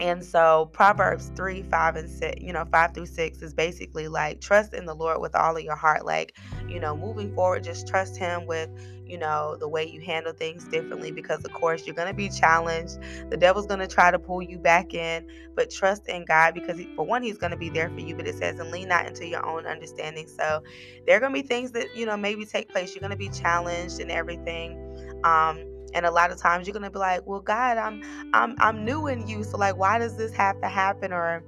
and 0.00 0.24
so 0.24 0.70
Proverbs 0.72 1.30
3, 1.36 1.62
5, 1.62 1.96
and 1.96 2.08
6, 2.08 2.40
you 2.42 2.54
know, 2.54 2.64
5 2.72 2.94
through 2.94 3.06
6 3.06 3.42
is 3.42 3.52
basically 3.52 4.08
like 4.08 4.40
trust 4.40 4.72
in 4.72 4.86
the 4.86 4.94
Lord 4.94 5.20
with 5.20 5.36
all 5.36 5.54
of 5.56 5.62
your 5.62 5.76
heart. 5.76 6.06
Like, 6.06 6.36
you 6.66 6.80
know, 6.80 6.96
moving 6.96 7.34
forward, 7.34 7.62
just 7.62 7.86
trust 7.86 8.16
Him 8.16 8.46
with, 8.46 8.70
you 9.04 9.18
know, 9.18 9.56
the 9.60 9.68
way 9.68 9.86
you 9.86 10.00
handle 10.00 10.32
things 10.32 10.64
differently 10.64 11.12
because, 11.12 11.44
of 11.44 11.52
course, 11.52 11.86
you're 11.86 11.94
going 11.94 12.08
to 12.08 12.14
be 12.14 12.30
challenged. 12.30 12.98
The 13.30 13.36
devil's 13.36 13.66
going 13.66 13.80
to 13.80 13.86
try 13.86 14.10
to 14.10 14.18
pull 14.18 14.40
you 14.40 14.58
back 14.58 14.94
in, 14.94 15.28
but 15.54 15.70
trust 15.70 16.08
in 16.08 16.24
God 16.24 16.54
because, 16.54 16.78
he, 16.78 16.88
for 16.96 17.04
one, 17.04 17.22
He's 17.22 17.36
going 17.38 17.52
to 17.52 17.58
be 17.58 17.68
there 17.68 17.90
for 17.90 18.00
you. 18.00 18.16
But 18.16 18.26
it 18.26 18.36
says, 18.36 18.58
and 18.58 18.70
lean 18.70 18.88
not 18.88 19.06
into 19.06 19.26
your 19.26 19.44
own 19.46 19.66
understanding. 19.66 20.26
So 20.26 20.62
there 21.06 21.18
are 21.18 21.20
going 21.20 21.34
to 21.34 21.42
be 21.42 21.46
things 21.46 21.72
that, 21.72 21.94
you 21.94 22.06
know, 22.06 22.16
maybe 22.16 22.46
take 22.46 22.70
place. 22.70 22.94
You're 22.94 23.00
going 23.00 23.10
to 23.10 23.16
be 23.16 23.28
challenged 23.28 24.00
and 24.00 24.10
everything. 24.10 24.78
Um, 25.24 25.71
and 25.94 26.06
a 26.06 26.10
lot 26.10 26.30
of 26.30 26.38
times 26.38 26.66
you're 26.66 26.74
gonna 26.74 26.90
be 26.90 26.98
like 26.98 27.26
well 27.26 27.40
god 27.40 27.78
i'm 27.78 28.02
i'm 28.32 28.56
i'm 28.58 28.84
new 28.84 29.06
in 29.06 29.26
you 29.26 29.42
so 29.44 29.56
like 29.56 29.76
why 29.76 29.98
does 29.98 30.16
this 30.16 30.32
have 30.32 30.60
to 30.60 30.68
happen? 30.68 31.12
Or 31.12 31.42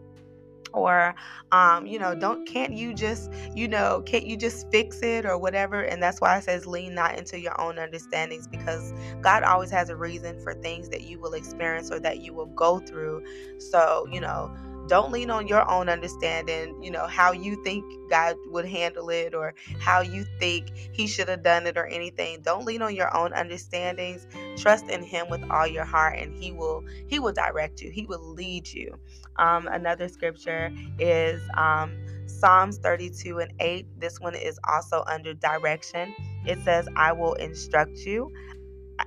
or 0.72 1.14
um, 1.52 1.86
you 1.86 2.00
know 2.00 2.16
don't 2.16 2.46
can't 2.48 2.72
you 2.72 2.92
just 2.92 3.30
you 3.54 3.68
know 3.68 4.02
can't 4.04 4.26
you 4.26 4.36
just 4.36 4.70
fix 4.70 5.02
it? 5.02 5.24
Or 5.24 5.38
whatever. 5.38 5.82
And 5.82 6.02
that's 6.02 6.20
why 6.20 6.36
it 6.38 6.44
says 6.44 6.66
lean 6.66 6.94
not 6.94 7.16
into 7.16 7.38
your 7.38 7.58
own 7.60 7.78
understandings 7.78 8.46
because 8.48 8.92
god 9.20 9.42
always 9.42 9.70
has 9.70 9.88
a 9.88 9.96
reason 9.96 10.40
for 10.42 10.54
things 10.54 10.88
that 10.88 11.02
you 11.02 11.20
will 11.20 11.34
experience 11.34 11.90
or 11.90 12.00
that 12.00 12.20
you 12.20 12.34
will 12.34 12.46
go 12.46 12.80
through. 12.80 13.24
So 13.58 14.06
you 14.10 14.20
know 14.20 14.54
don't 14.88 15.12
lean 15.12 15.30
on 15.30 15.48
your 15.48 15.68
own 15.70 15.88
understanding, 15.88 16.82
you 16.82 16.90
know, 16.90 17.06
how 17.06 17.32
you 17.32 17.56
think 17.64 17.84
God 18.10 18.36
would 18.46 18.66
handle 18.66 19.10
it 19.10 19.34
or 19.34 19.54
how 19.80 20.02
you 20.02 20.26
think 20.40 20.70
He 20.92 21.06
should 21.06 21.28
have 21.28 21.42
done 21.42 21.66
it 21.66 21.76
or 21.76 21.86
anything. 21.86 22.42
Don't 22.42 22.66
lean 22.66 22.82
on 22.82 22.94
your 22.94 23.14
own 23.16 23.32
understandings. 23.32 24.26
Trust 24.56 24.88
in 24.88 25.02
Him 25.02 25.28
with 25.30 25.42
all 25.50 25.66
your 25.66 25.84
heart, 25.84 26.18
and 26.18 26.34
He 26.34 26.52
will 26.52 26.84
He 27.08 27.18
will 27.18 27.32
direct 27.32 27.80
you. 27.82 27.90
He 27.90 28.06
will 28.06 28.22
lead 28.34 28.68
you. 28.72 28.98
Um, 29.36 29.68
another 29.68 30.08
scripture 30.08 30.72
is 30.98 31.40
um, 31.56 31.96
Psalms 32.26 32.78
32 32.78 33.38
and 33.40 33.52
8. 33.60 33.86
This 34.00 34.20
one 34.20 34.34
is 34.34 34.58
also 34.68 35.04
under 35.06 35.34
direction. 35.34 36.14
It 36.46 36.60
says, 36.62 36.88
I 36.96 37.12
will 37.12 37.34
instruct 37.34 37.98
you 37.98 38.32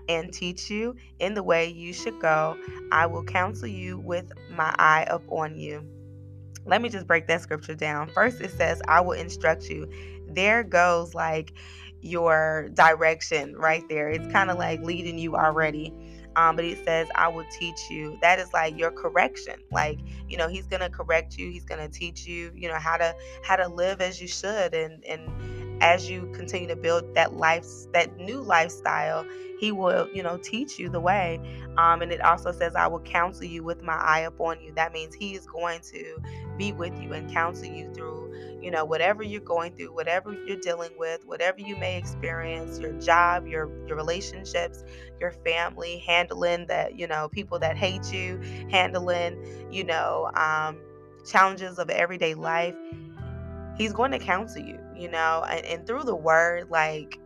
and 0.09 0.31
teach 0.33 0.69
you 0.69 0.95
in 1.19 1.33
the 1.33 1.43
way 1.43 1.67
you 1.67 1.93
should 1.93 2.19
go. 2.19 2.57
I 2.91 3.05
will 3.05 3.23
counsel 3.23 3.67
you 3.67 3.99
with 3.99 4.31
my 4.49 4.73
eye 4.77 5.05
upon 5.09 5.57
you. 5.57 5.83
Let 6.65 6.81
me 6.81 6.89
just 6.89 7.07
break 7.07 7.27
that 7.27 7.41
scripture 7.41 7.75
down. 7.75 8.09
First, 8.09 8.41
it 8.41 8.51
says, 8.51 8.81
I 8.87 9.01
will 9.01 9.13
instruct 9.13 9.69
you. 9.69 9.89
There 10.27 10.63
goes 10.63 11.13
like 11.15 11.53
your 12.01 12.69
direction 12.73 13.55
right 13.55 13.87
there. 13.89 14.09
It's 14.09 14.31
kind 14.31 14.49
of 14.49 14.57
like 14.57 14.81
leading 14.81 15.17
you 15.17 15.35
already. 15.35 15.93
Um, 16.35 16.55
but 16.55 16.65
it 16.65 16.83
says, 16.85 17.07
I 17.15 17.29
will 17.29 17.45
teach 17.59 17.89
you. 17.89 18.17
That 18.21 18.37
is 18.37 18.53
like 18.53 18.77
your 18.77 18.91
correction. 18.91 19.55
Like, 19.71 19.99
you 20.29 20.37
know, 20.37 20.47
he's 20.47 20.67
gonna 20.67 20.89
correct 20.89 21.35
you, 21.37 21.49
he's 21.49 21.65
gonna 21.65 21.89
teach 21.89 22.27
you, 22.27 22.51
you 22.55 22.67
know, 22.67 22.77
how 22.77 22.97
to 22.97 23.15
how 23.43 23.55
to 23.55 23.67
live 23.67 24.01
as 24.01 24.21
you 24.21 24.27
should 24.27 24.75
and 24.75 25.03
and 25.05 25.21
as 25.81 26.09
you 26.09 26.29
continue 26.33 26.67
to 26.67 26.75
build 26.75 27.13
that 27.15 27.33
life 27.33 27.65
that 27.93 28.17
new 28.17 28.41
lifestyle 28.41 29.25
he 29.59 29.71
will 29.71 30.07
you 30.13 30.21
know 30.21 30.37
teach 30.37 30.77
you 30.77 30.89
the 30.89 30.99
way. 30.99 31.39
Um, 31.77 32.01
and 32.01 32.11
it 32.11 32.21
also 32.21 32.51
says 32.51 32.75
i 32.75 32.87
will 32.87 32.99
counsel 32.99 33.45
you 33.45 33.63
with 33.63 33.83
my 33.83 33.95
eye 33.95 34.21
upon 34.21 34.61
you. 34.61 34.73
That 34.75 34.93
means 34.93 35.15
he 35.15 35.33
is 35.33 35.45
going 35.47 35.81
to 35.91 36.17
be 36.57 36.71
with 36.71 36.99
you 37.01 37.13
and 37.13 37.31
counsel 37.31 37.67
you 37.67 37.91
through 37.93 38.33
you 38.61 38.71
know 38.71 38.83
whatever 38.83 39.21
you're 39.21 39.41
going 39.41 39.75
through 39.75 39.93
whatever 39.93 40.35
you're 40.47 40.57
dealing 40.57 40.89
with 40.97 41.23
whatever 41.25 41.59
you 41.59 41.75
may 41.75 41.95
experience 41.97 42.79
your 42.79 42.93
job 42.93 43.45
your 43.45 43.69
your 43.87 43.95
relationships 43.95 44.83
your 45.19 45.31
family 45.31 45.99
handling 46.07 46.65
that 46.65 46.97
you 46.97 47.05
know 47.05 47.29
people 47.29 47.59
that 47.59 47.77
hate 47.77 48.11
you 48.11 48.41
handling 48.71 49.37
you 49.71 49.83
know 49.83 50.31
um, 50.33 50.77
challenges 51.27 51.77
of 51.77 51.89
everyday 51.89 52.33
life. 52.33 52.75
He's 53.77 53.93
going 53.93 54.11
to 54.11 54.19
counsel 54.19 54.63
you, 54.63 54.79
you 54.99 55.09
know, 55.09 55.45
and, 55.49 55.65
and 55.65 55.87
through 55.87 56.03
the 56.03 56.15
word, 56.15 56.69
like 56.69 57.19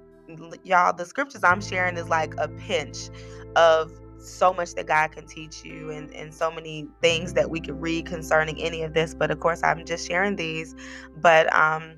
y'all, 0.64 0.94
the 0.94 1.06
scriptures 1.06 1.44
I'm 1.44 1.62
sharing 1.62 1.98
is 1.98 2.10
like 2.10 2.34
a 2.38 2.48
pinch 2.48 3.10
of 3.56 3.92
so 4.20 4.54
much 4.54 4.76
that 4.76 4.88
God 4.88 5.12
can 5.12 5.26
teach 5.26 5.64
you 5.66 5.90
and, 5.92 6.14
and 6.14 6.34
so 6.34 6.52
many 6.52 6.88
things 7.02 7.34
that 7.34 7.50
we 7.50 7.60
could 7.60 7.82
read 7.82 8.06
concerning 8.06 8.62
any 8.62 8.84
of 8.84 8.94
this. 8.94 9.16
But 9.16 9.32
of 9.32 9.40
course, 9.40 9.64
I'm 9.64 9.86
just 9.86 10.08
sharing 10.08 10.36
these. 10.36 10.76
But 11.18 11.54
um 11.56 11.96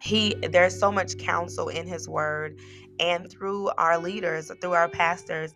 he 0.00 0.34
there's 0.50 0.78
so 0.78 0.90
much 0.90 1.18
counsel 1.18 1.68
in 1.68 1.86
his 1.86 2.08
word 2.08 2.58
and 3.00 3.30
through 3.30 3.70
our 3.78 3.98
leaders, 3.98 4.50
through 4.60 4.72
our 4.72 4.88
pastors 4.88 5.54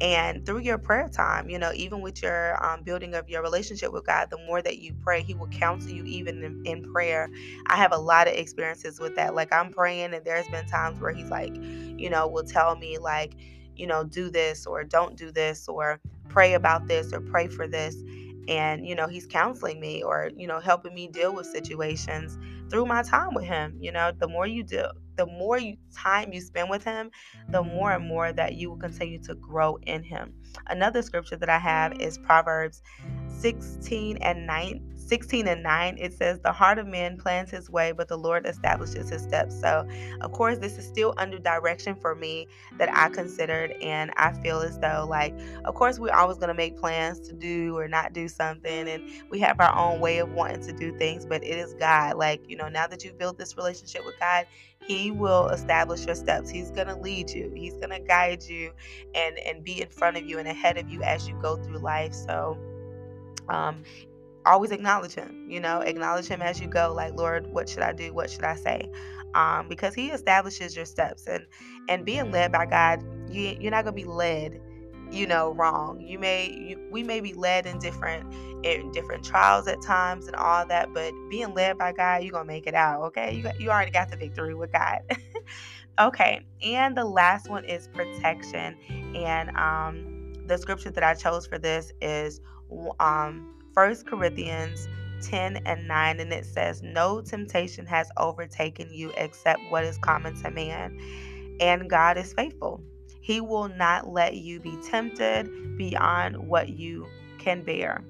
and 0.00 0.46
through 0.46 0.60
your 0.60 0.78
prayer 0.78 1.08
time 1.08 1.50
you 1.50 1.58
know 1.58 1.72
even 1.74 2.00
with 2.02 2.22
your 2.22 2.64
um, 2.64 2.82
building 2.84 3.14
of 3.14 3.28
your 3.28 3.42
relationship 3.42 3.92
with 3.92 4.06
god 4.06 4.28
the 4.30 4.38
more 4.46 4.62
that 4.62 4.78
you 4.78 4.94
pray 5.02 5.22
he 5.22 5.34
will 5.34 5.48
counsel 5.48 5.90
you 5.92 6.04
even 6.04 6.42
in, 6.44 6.62
in, 6.66 6.92
prayer. 6.92 7.28
I 7.68 7.76
have 7.76 7.92
a 7.92 7.98
lot 7.98 8.28
of 8.28 8.34
experiences 8.34 9.00
with 9.00 9.16
that 9.16 9.34
like 9.34 9.52
i'm 9.52 9.72
praying 9.72 10.14
and 10.14 10.24
there's 10.26 10.48
been 10.48 10.66
times 10.66 11.00
where 11.00 11.12
he's 11.12 11.30
like 11.30 11.54
you 11.56 12.10
know 12.10 12.28
will 12.28 12.44
tell 12.44 12.76
me 12.76 12.98
like 12.98 13.34
you 13.76 13.86
know 13.86 14.04
do 14.04 14.30
this 14.30 14.66
or 14.66 14.84
don't 14.84 15.16
do 15.16 15.32
this 15.32 15.68
or 15.68 16.00
pray 16.28 16.54
about 16.54 16.88
this 16.88 17.12
or 17.12 17.20
pray 17.20 17.48
for 17.48 17.66
this 17.68 17.96
and 18.48 18.86
you 18.86 18.94
know 18.94 19.08
he's 19.08 19.26
counseling 19.26 19.80
me 19.80 20.02
or 20.02 20.30
you 20.36 20.46
know 20.46 20.60
helping 20.60 20.94
me 20.94 21.08
deal 21.08 21.34
with 21.34 21.46
situations 21.46 22.38
through 22.70 22.86
my 22.86 23.02
time 23.02 23.34
with 23.34 23.44
him 23.44 23.76
you 23.80 23.92
know 23.92 24.12
the 24.18 24.28
more 24.28 24.46
you 24.46 24.62
do 24.64 24.84
the 25.16 25.26
more 25.26 25.58
you, 25.58 25.76
time 25.94 26.32
you 26.32 26.40
spend 26.40 26.70
with 26.70 26.84
him 26.84 27.10
the 27.50 27.62
more 27.62 27.92
and 27.92 28.06
more 28.06 28.32
that 28.32 28.54
you 28.54 28.70
will 28.70 28.76
continue 28.76 29.18
to 29.22 29.34
grow 29.34 29.76
in 29.86 30.02
him. 30.02 30.32
Another 30.68 31.02
scripture 31.02 31.36
that 31.36 31.48
i 31.48 31.58
have 31.58 32.00
is 32.00 32.18
proverbs 32.18 32.82
16 33.26 34.16
and 34.18 34.46
9 34.46 34.93
16 35.06 35.46
and 35.46 35.62
9, 35.62 35.98
it 35.98 36.12
says, 36.12 36.40
The 36.40 36.52
heart 36.52 36.78
of 36.78 36.86
man 36.86 37.16
plans 37.16 37.50
his 37.50 37.70
way, 37.70 37.92
but 37.92 38.08
the 38.08 38.16
Lord 38.16 38.46
establishes 38.46 39.08
his 39.08 39.22
steps. 39.22 39.58
So, 39.60 39.86
of 40.20 40.32
course, 40.32 40.58
this 40.58 40.78
is 40.78 40.86
still 40.86 41.14
under 41.18 41.38
direction 41.38 41.94
for 41.94 42.14
me 42.14 42.46
that 42.78 42.88
I 42.92 43.08
considered. 43.10 43.72
And 43.82 44.10
I 44.16 44.32
feel 44.32 44.60
as 44.60 44.78
though, 44.78 45.06
like, 45.08 45.34
of 45.64 45.74
course, 45.74 45.98
we're 45.98 46.14
always 46.14 46.36
going 46.38 46.48
to 46.48 46.54
make 46.54 46.76
plans 46.78 47.20
to 47.28 47.32
do 47.32 47.76
or 47.76 47.88
not 47.88 48.12
do 48.12 48.28
something. 48.28 48.88
And 48.88 49.10
we 49.30 49.38
have 49.40 49.60
our 49.60 49.74
own 49.76 50.00
way 50.00 50.18
of 50.18 50.32
wanting 50.32 50.62
to 50.66 50.72
do 50.72 50.96
things, 50.96 51.26
but 51.26 51.44
it 51.44 51.58
is 51.58 51.74
God. 51.74 52.16
Like, 52.16 52.48
you 52.48 52.56
know, 52.56 52.68
now 52.68 52.86
that 52.86 53.04
you've 53.04 53.18
built 53.18 53.38
this 53.38 53.56
relationship 53.56 54.04
with 54.04 54.18
God, 54.18 54.46
he 54.86 55.10
will 55.10 55.48
establish 55.48 56.04
your 56.04 56.14
steps. 56.14 56.50
He's 56.50 56.70
going 56.70 56.88
to 56.88 56.96
lead 56.96 57.30
you. 57.30 57.50
He's 57.54 57.74
going 57.74 57.90
to 57.90 58.00
guide 58.00 58.42
you 58.44 58.72
and 59.14 59.38
and 59.38 59.64
be 59.64 59.80
in 59.80 59.88
front 59.88 60.16
of 60.16 60.24
you 60.24 60.38
and 60.38 60.46
ahead 60.46 60.76
of 60.76 60.88
you 60.88 61.02
as 61.02 61.26
you 61.26 61.34
go 61.40 61.56
through 61.56 61.78
life. 61.78 62.12
So 62.12 62.58
um, 63.48 63.82
always 64.46 64.70
acknowledge 64.70 65.14
him 65.14 65.46
you 65.48 65.60
know 65.60 65.80
acknowledge 65.80 66.26
him 66.26 66.42
as 66.42 66.60
you 66.60 66.66
go 66.66 66.92
like 66.94 67.14
lord 67.14 67.46
what 67.52 67.68
should 67.68 67.82
i 67.82 67.92
do? 67.92 68.12
What 68.12 68.30
should 68.30 68.44
i 68.44 68.54
say? 68.54 68.90
Um, 69.34 69.68
because 69.68 69.94
he 69.94 70.10
establishes 70.10 70.76
your 70.76 70.84
steps 70.84 71.26
and 71.26 71.46
and 71.88 72.04
being 72.04 72.30
led 72.30 72.52
by 72.52 72.66
god 72.66 73.02
you, 73.30 73.56
you're 73.60 73.70
not 73.72 73.84
going 73.84 73.96
to 73.96 74.02
be 74.02 74.08
led 74.08 74.60
you 75.10 75.26
know 75.26 75.52
wrong. 75.52 76.00
You 76.00 76.18
may 76.18 76.50
you, 76.50 76.88
we 76.90 77.02
may 77.02 77.20
be 77.20 77.32
led 77.34 77.66
in 77.66 77.78
different 77.78 78.32
in 78.64 78.90
different 78.92 79.24
trials 79.24 79.68
at 79.68 79.80
times 79.82 80.26
and 80.26 80.36
all 80.36 80.66
that 80.66 80.92
but 80.94 81.12
being 81.30 81.54
led 81.54 81.78
by 81.78 81.92
god 81.92 82.22
you're 82.22 82.32
gonna 82.32 82.44
make 82.44 82.66
it 82.66 82.74
out 82.74 83.00
okay? 83.02 83.34
You, 83.34 83.50
you 83.58 83.70
already 83.70 83.90
got 83.90 84.10
the 84.10 84.16
victory 84.16 84.54
with 84.54 84.72
god. 84.72 85.00
Okay 85.96 86.44
and 86.60 86.96
the 86.96 87.04
last 87.04 87.48
one 87.48 87.64
is 87.64 87.86
protection 87.94 88.76
and 89.14 89.56
um 89.56 90.32
the 90.46 90.58
scripture 90.58 90.90
that 90.90 91.04
i 91.04 91.14
chose 91.14 91.46
for 91.46 91.56
this 91.56 91.92
is 92.02 92.40
um 92.98 93.53
First 93.74 94.06
Corinthians 94.06 94.88
10 95.22 95.58
and 95.66 95.88
9, 95.88 96.20
and 96.20 96.32
it 96.32 96.46
says, 96.46 96.82
No 96.82 97.20
temptation 97.20 97.86
has 97.86 98.08
overtaken 98.16 98.88
you 98.92 99.12
except 99.16 99.60
what 99.70 99.84
is 99.84 99.98
common 99.98 100.40
to 100.42 100.50
man, 100.50 100.98
and 101.60 101.88
God 101.88 102.16
is 102.16 102.32
faithful. 102.32 102.80
He 103.20 103.40
will 103.40 103.68
not 103.68 104.08
let 104.08 104.36
you 104.36 104.60
be 104.60 104.76
tempted 104.88 105.48
beyond 105.76 106.36
what 106.36 106.68
you 106.68 107.06
can 107.38 107.64
bear. 107.64 108.04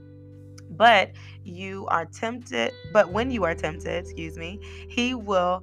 But 0.71 1.13
you 1.45 1.87
are 1.87 2.05
tempted, 2.07 2.73
but 2.93 3.13
when 3.13 3.31
you 3.31 3.45
are 3.45 3.55
tempted, 3.55 4.05
excuse 4.05 4.37
me, 4.37 4.61
He 4.89 5.15
will 5.15 5.63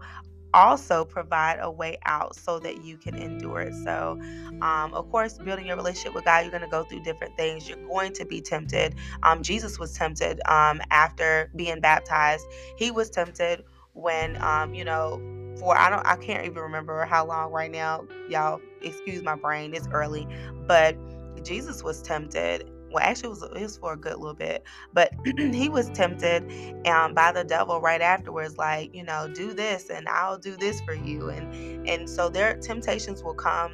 also 0.53 1.05
provide 1.05 1.59
a 1.61 1.71
way 1.71 1.97
out 2.05 2.35
so 2.35 2.59
that 2.59 2.83
you 2.83 2.97
can 2.97 3.15
endure 3.15 3.61
it. 3.61 3.75
So, 3.83 4.19
um, 4.61 4.93
of 4.93 5.09
course, 5.11 5.37
building 5.39 5.67
your 5.67 5.77
relationship 5.77 6.15
with 6.15 6.25
God, 6.25 6.41
you're 6.43 6.51
going 6.51 6.63
to 6.63 6.69
go 6.69 6.83
through 6.85 7.03
different 7.03 7.37
things. 7.37 7.69
You're 7.69 7.85
going 7.87 8.13
to 8.13 8.25
be 8.25 8.41
tempted. 8.41 8.95
Um, 9.23 9.43
Jesus 9.43 9.79
was 9.79 9.93
tempted 9.93 10.41
um, 10.49 10.81
after 10.91 11.51
being 11.55 11.81
baptized. 11.81 12.45
He 12.77 12.91
was 12.91 13.09
tempted 13.09 13.63
when, 13.93 14.41
um, 14.41 14.73
you 14.73 14.85
know, 14.85 15.21
for 15.59 15.77
I 15.77 15.89
don't, 15.89 16.05
I 16.07 16.15
can't 16.17 16.45
even 16.45 16.63
remember 16.63 17.05
how 17.05 17.25
long 17.25 17.51
right 17.51 17.71
now. 17.71 18.05
Y'all, 18.29 18.61
excuse 18.81 19.23
my 19.23 19.35
brain. 19.35 19.75
It's 19.75 19.87
early, 19.91 20.27
but 20.67 20.97
Jesus 21.43 21.83
was 21.83 22.01
tempted 22.01 22.70
well 22.93 23.03
actually 23.03 23.27
it 23.27 23.31
was, 23.31 23.43
it 23.43 23.61
was 23.61 23.77
for 23.77 23.93
a 23.93 23.97
good 23.97 24.17
little 24.17 24.35
bit 24.35 24.63
but 24.93 25.13
he 25.37 25.69
was 25.69 25.89
tempted 25.91 26.43
um, 26.87 27.13
by 27.13 27.31
the 27.31 27.43
devil 27.43 27.81
right 27.81 28.01
afterwards 28.01 28.57
like 28.57 28.93
you 28.95 29.03
know 29.03 29.29
do 29.33 29.53
this 29.53 29.89
and 29.89 30.07
i'll 30.09 30.37
do 30.37 30.57
this 30.57 30.81
for 30.81 30.93
you 30.95 31.29
and 31.29 31.87
and 31.89 32.09
so 32.09 32.29
their 32.29 32.57
temptations 32.57 33.23
will 33.23 33.35
come 33.35 33.73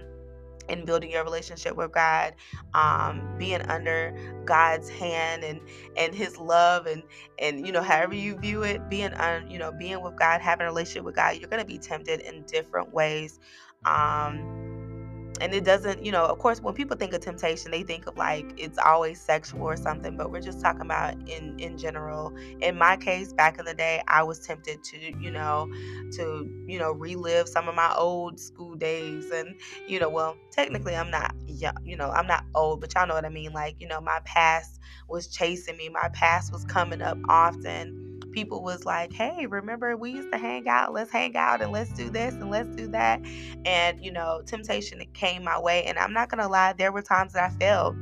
in 0.69 0.85
building 0.85 1.11
your 1.11 1.23
relationship 1.23 1.75
with 1.75 1.91
God, 1.91 2.33
um, 2.73 3.35
being 3.37 3.61
under 3.63 4.15
God's 4.45 4.89
hand 4.89 5.43
and 5.43 5.61
and 5.97 6.13
His 6.13 6.37
love 6.37 6.85
and 6.87 7.03
and 7.39 7.65
you 7.65 7.71
know 7.71 7.81
however 7.81 8.15
you 8.15 8.37
view 8.37 8.63
it, 8.63 8.89
being 8.89 9.13
on 9.13 9.49
you 9.49 9.59
know 9.59 9.71
being 9.71 10.01
with 10.01 10.17
God, 10.17 10.41
having 10.41 10.65
a 10.65 10.69
relationship 10.69 11.03
with 11.03 11.15
God, 11.15 11.37
you're 11.37 11.49
gonna 11.49 11.65
be 11.65 11.77
tempted 11.79 12.21
in 12.21 12.43
different 12.43 12.93
ways. 12.93 13.39
Um, 13.85 14.76
and 15.41 15.53
it 15.53 15.63
doesn't 15.63 16.05
you 16.05 16.11
know 16.11 16.25
of 16.25 16.39
course 16.39 16.61
when 16.61 16.73
people 16.73 16.97
think 16.97 17.13
of 17.13 17.21
temptation 17.21 17.71
they 17.71 17.83
think 17.83 18.07
of 18.07 18.17
like 18.17 18.45
it's 18.57 18.77
always 18.79 19.19
sexual 19.21 19.63
or 19.63 19.77
something 19.77 20.17
but 20.17 20.31
we're 20.31 20.41
just 20.41 20.61
talking 20.61 20.81
about 20.81 21.15
in 21.29 21.59
in 21.59 21.77
general. 21.77 22.33
In 22.61 22.77
my 22.77 22.97
case 22.97 23.33
back 23.33 23.59
in 23.59 23.65
the 23.65 23.73
day 23.73 24.01
i 24.07 24.23
was 24.23 24.39
tempted 24.39 24.83
to 24.83 24.97
you 25.19 25.31
know 25.31 25.69
to 26.13 26.49
you 26.67 26.79
know 26.79 26.91
relive 26.91 27.47
some 27.47 27.67
of 27.67 27.75
my 27.75 27.93
old 27.97 28.39
school 28.39 28.75
days 28.75 29.31
and 29.31 29.55
you 29.87 29.99
know 29.99 30.09
well 30.09 30.37
technically 30.51 30.95
i'm 30.95 31.11
not 31.11 31.33
young 31.47 31.75
you 31.85 31.95
know 31.97 32.09
i'm 32.11 32.27
not 32.27 32.45
old 32.55 32.81
but 32.81 32.93
y'all 32.95 33.07
know 33.07 33.13
what 33.15 33.25
i 33.25 33.29
mean 33.29 33.53
like 33.53 33.75
you 33.79 33.87
know 33.87 34.01
my 34.01 34.19
past 34.25 34.79
was 35.09 35.27
chasing 35.27 35.77
me 35.77 35.89
my 35.89 36.09
past 36.13 36.51
was 36.51 36.65
coming 36.65 37.01
up 37.01 37.17
often 37.29 38.06
people 38.37 38.61
was 38.61 38.85
like, 38.85 39.11
hey, 39.11 39.47
remember 39.47 39.97
we 39.97 40.11
used 40.11 40.31
to 40.31 40.37
hang 40.37 40.69
out? 40.69 40.93
Let's 40.93 41.09
hang 41.09 41.35
out 41.35 41.59
and 41.59 41.71
let's 41.71 41.91
do 41.93 42.07
this 42.07 42.35
and 42.35 42.51
let's 42.51 42.69
do 42.75 42.87
that. 42.89 43.19
And, 43.65 43.99
you 44.05 44.11
know, 44.11 44.43
temptation 44.45 45.03
came 45.15 45.43
my 45.43 45.59
way. 45.59 45.85
And 45.85 45.97
I'm 45.97 46.13
not 46.13 46.29
going 46.29 46.43
to 46.43 46.47
lie, 46.47 46.73
there 46.73 46.91
were 46.91 47.01
times 47.01 47.33
that 47.33 47.51
I 47.51 47.55
failed 47.57 47.97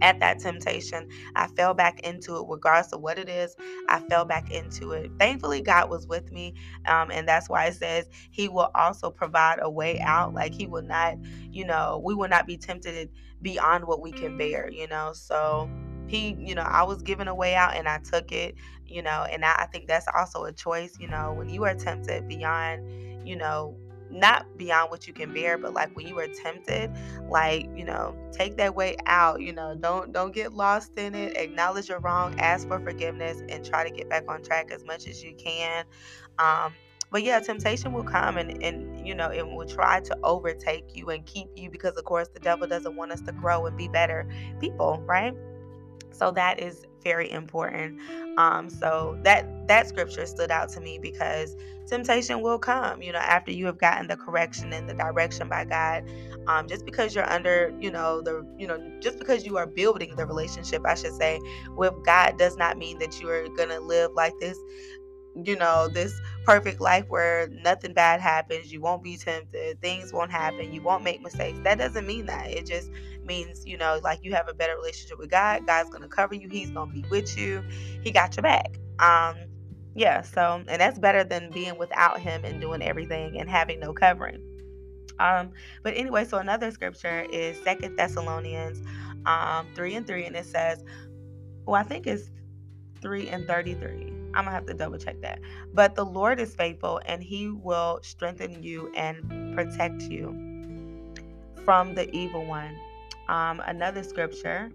at 0.00 0.20
that 0.20 0.38
temptation. 0.38 1.06
I 1.36 1.48
fell 1.48 1.74
back 1.74 2.00
into 2.00 2.38
it, 2.38 2.46
regardless 2.48 2.94
of 2.94 3.02
what 3.02 3.18
it 3.18 3.28
is. 3.28 3.54
I 3.90 4.00
fell 4.08 4.24
back 4.24 4.50
into 4.50 4.92
it. 4.92 5.10
Thankfully, 5.18 5.60
God 5.60 5.90
was 5.90 6.06
with 6.06 6.32
me. 6.32 6.54
Um, 6.86 7.10
and 7.10 7.28
that's 7.28 7.50
why 7.50 7.66
it 7.66 7.74
says 7.74 8.08
He 8.30 8.48
will 8.48 8.70
also 8.74 9.10
provide 9.10 9.58
a 9.60 9.68
way 9.68 10.00
out. 10.00 10.32
Like 10.32 10.54
He 10.54 10.66
will 10.66 10.80
not, 10.80 11.18
you 11.52 11.66
know, 11.66 12.00
we 12.02 12.14
will 12.14 12.28
not 12.28 12.46
be 12.46 12.56
tempted 12.56 13.10
beyond 13.42 13.84
what 13.84 14.00
we 14.00 14.12
can 14.12 14.38
bear, 14.38 14.70
you 14.70 14.86
know. 14.86 15.12
So, 15.12 15.68
he 16.08 16.34
you 16.38 16.54
know 16.54 16.62
i 16.62 16.82
was 16.82 17.02
given 17.02 17.28
a 17.28 17.34
way 17.34 17.54
out 17.54 17.76
and 17.76 17.86
i 17.86 17.98
took 17.98 18.32
it 18.32 18.54
you 18.88 19.02
know 19.02 19.26
and 19.30 19.44
I, 19.44 19.54
I 19.60 19.66
think 19.66 19.86
that's 19.86 20.06
also 20.16 20.44
a 20.44 20.52
choice 20.52 20.96
you 20.98 21.08
know 21.08 21.34
when 21.36 21.48
you 21.48 21.64
are 21.64 21.74
tempted 21.74 22.28
beyond 22.28 23.28
you 23.28 23.36
know 23.36 23.76
not 24.10 24.46
beyond 24.56 24.90
what 24.90 25.06
you 25.06 25.12
can 25.12 25.32
bear 25.32 25.58
but 25.58 25.74
like 25.74 25.94
when 25.94 26.06
you 26.06 26.18
are 26.18 26.28
tempted 26.28 26.90
like 27.28 27.68
you 27.74 27.84
know 27.84 28.16
take 28.32 28.56
that 28.56 28.74
way 28.74 28.96
out 29.06 29.40
you 29.40 29.52
know 29.52 29.74
don't 29.74 30.12
don't 30.12 30.34
get 30.34 30.54
lost 30.54 30.96
in 30.98 31.14
it 31.14 31.36
acknowledge 31.36 31.88
your 31.88 32.00
wrong 32.00 32.38
ask 32.40 32.66
for 32.66 32.80
forgiveness 32.80 33.42
and 33.48 33.64
try 33.64 33.84
to 33.88 33.94
get 33.94 34.08
back 34.08 34.24
on 34.28 34.42
track 34.42 34.70
as 34.70 34.84
much 34.84 35.06
as 35.06 35.22
you 35.22 35.34
can. 35.34 35.84
Um 36.38 36.74
but 37.10 37.22
yeah 37.22 37.40
temptation 37.40 37.92
will 37.92 38.04
come 38.04 38.36
and 38.36 38.62
and 38.62 39.06
you 39.06 39.14
know 39.14 39.30
it 39.30 39.46
will 39.46 39.66
try 39.66 40.00
to 40.00 40.16
overtake 40.22 40.84
you 40.94 41.10
and 41.10 41.24
keep 41.26 41.48
you 41.54 41.70
because 41.70 41.96
of 41.96 42.04
course 42.04 42.28
the 42.28 42.40
devil 42.40 42.66
doesn't 42.66 42.96
want 42.96 43.12
us 43.12 43.20
to 43.22 43.32
grow 43.32 43.66
and 43.66 43.76
be 43.76 43.88
better 43.88 44.26
people 44.60 45.02
right? 45.06 45.34
So 46.12 46.30
that 46.32 46.60
is 46.60 46.84
very 47.02 47.30
important. 47.30 47.98
Um, 48.36 48.70
so 48.70 49.18
that 49.24 49.46
that 49.68 49.88
scripture 49.88 50.26
stood 50.26 50.50
out 50.50 50.68
to 50.70 50.80
me 50.80 50.98
because 51.00 51.56
temptation 51.86 52.40
will 52.42 52.58
come, 52.58 53.02
you 53.02 53.12
know, 53.12 53.18
after 53.18 53.50
you 53.50 53.66
have 53.66 53.78
gotten 53.78 54.06
the 54.06 54.16
correction 54.16 54.72
and 54.72 54.88
the 54.88 54.94
direction 54.94 55.48
by 55.48 55.64
God. 55.64 56.04
Um, 56.46 56.66
just 56.68 56.84
because 56.86 57.14
you're 57.14 57.30
under, 57.30 57.74
you 57.80 57.90
know, 57.90 58.22
the, 58.22 58.46
you 58.58 58.66
know, 58.66 58.78
just 59.00 59.18
because 59.18 59.44
you 59.44 59.58
are 59.58 59.66
building 59.66 60.16
the 60.16 60.26
relationship, 60.26 60.82
I 60.86 60.94
should 60.94 61.12
say, 61.14 61.40
with 61.76 61.94
God 62.04 62.38
does 62.38 62.56
not 62.56 62.78
mean 62.78 62.98
that 62.98 63.20
you 63.20 63.28
are 63.28 63.48
gonna 63.56 63.80
live 63.80 64.12
like 64.14 64.34
this 64.40 64.58
you 65.44 65.56
know, 65.56 65.88
this 65.88 66.20
perfect 66.48 66.80
life 66.80 67.04
where 67.10 67.46
nothing 67.62 67.92
bad 67.92 68.22
happens, 68.22 68.72
you 68.72 68.80
won't 68.80 69.02
be 69.02 69.18
tempted, 69.18 69.78
things 69.82 70.14
won't 70.14 70.30
happen, 70.30 70.72
you 70.72 70.80
won't 70.80 71.04
make 71.04 71.20
mistakes. 71.20 71.58
That 71.62 71.76
doesn't 71.76 72.06
mean 72.06 72.24
that. 72.24 72.50
It 72.50 72.64
just 72.64 72.90
means, 73.22 73.66
you 73.66 73.76
know, 73.76 74.00
like 74.02 74.20
you 74.24 74.32
have 74.32 74.48
a 74.48 74.54
better 74.54 74.74
relationship 74.74 75.18
with 75.18 75.28
God. 75.30 75.66
God's 75.66 75.90
going 75.90 76.00
to 76.00 76.08
cover 76.08 76.34
you, 76.34 76.48
He's 76.48 76.70
going 76.70 76.88
to 76.88 77.02
be 77.02 77.06
with 77.10 77.36
you, 77.36 77.62
He 78.02 78.10
got 78.10 78.34
your 78.34 78.44
back. 78.44 78.78
Um, 78.98 79.36
yeah, 79.94 80.22
so, 80.22 80.64
and 80.66 80.80
that's 80.80 80.98
better 80.98 81.22
than 81.22 81.50
being 81.50 81.76
without 81.76 82.18
Him 82.18 82.46
and 82.46 82.62
doing 82.62 82.80
everything 82.80 83.38
and 83.38 83.50
having 83.50 83.78
no 83.78 83.92
covering. 83.92 84.42
Um, 85.18 85.50
but 85.82 85.98
anyway, 85.98 86.24
so 86.24 86.38
another 86.38 86.70
scripture 86.70 87.26
is 87.30 87.62
Second 87.62 87.96
Thessalonians 87.96 88.80
um, 89.26 89.66
3 89.74 89.96
and 89.96 90.06
3, 90.06 90.24
and 90.24 90.34
it 90.34 90.46
says, 90.46 90.82
well, 91.66 91.78
I 91.78 91.82
think 91.82 92.06
it's 92.06 92.30
3 93.02 93.28
and 93.28 93.46
33. 93.46 94.17
I'm 94.34 94.44
gonna 94.44 94.52
have 94.52 94.66
to 94.66 94.74
double 94.74 94.98
check 94.98 95.20
that. 95.22 95.40
But 95.74 95.94
the 95.94 96.04
Lord 96.04 96.40
is 96.40 96.54
faithful 96.54 97.00
and 97.06 97.22
he 97.22 97.50
will 97.50 98.00
strengthen 98.02 98.62
you 98.62 98.92
and 98.94 99.54
protect 99.54 100.02
you 100.02 100.36
from 101.64 101.94
the 101.94 102.14
evil 102.14 102.44
one. 102.46 102.76
Um, 103.28 103.60
another 103.66 104.02
scripture 104.02 104.70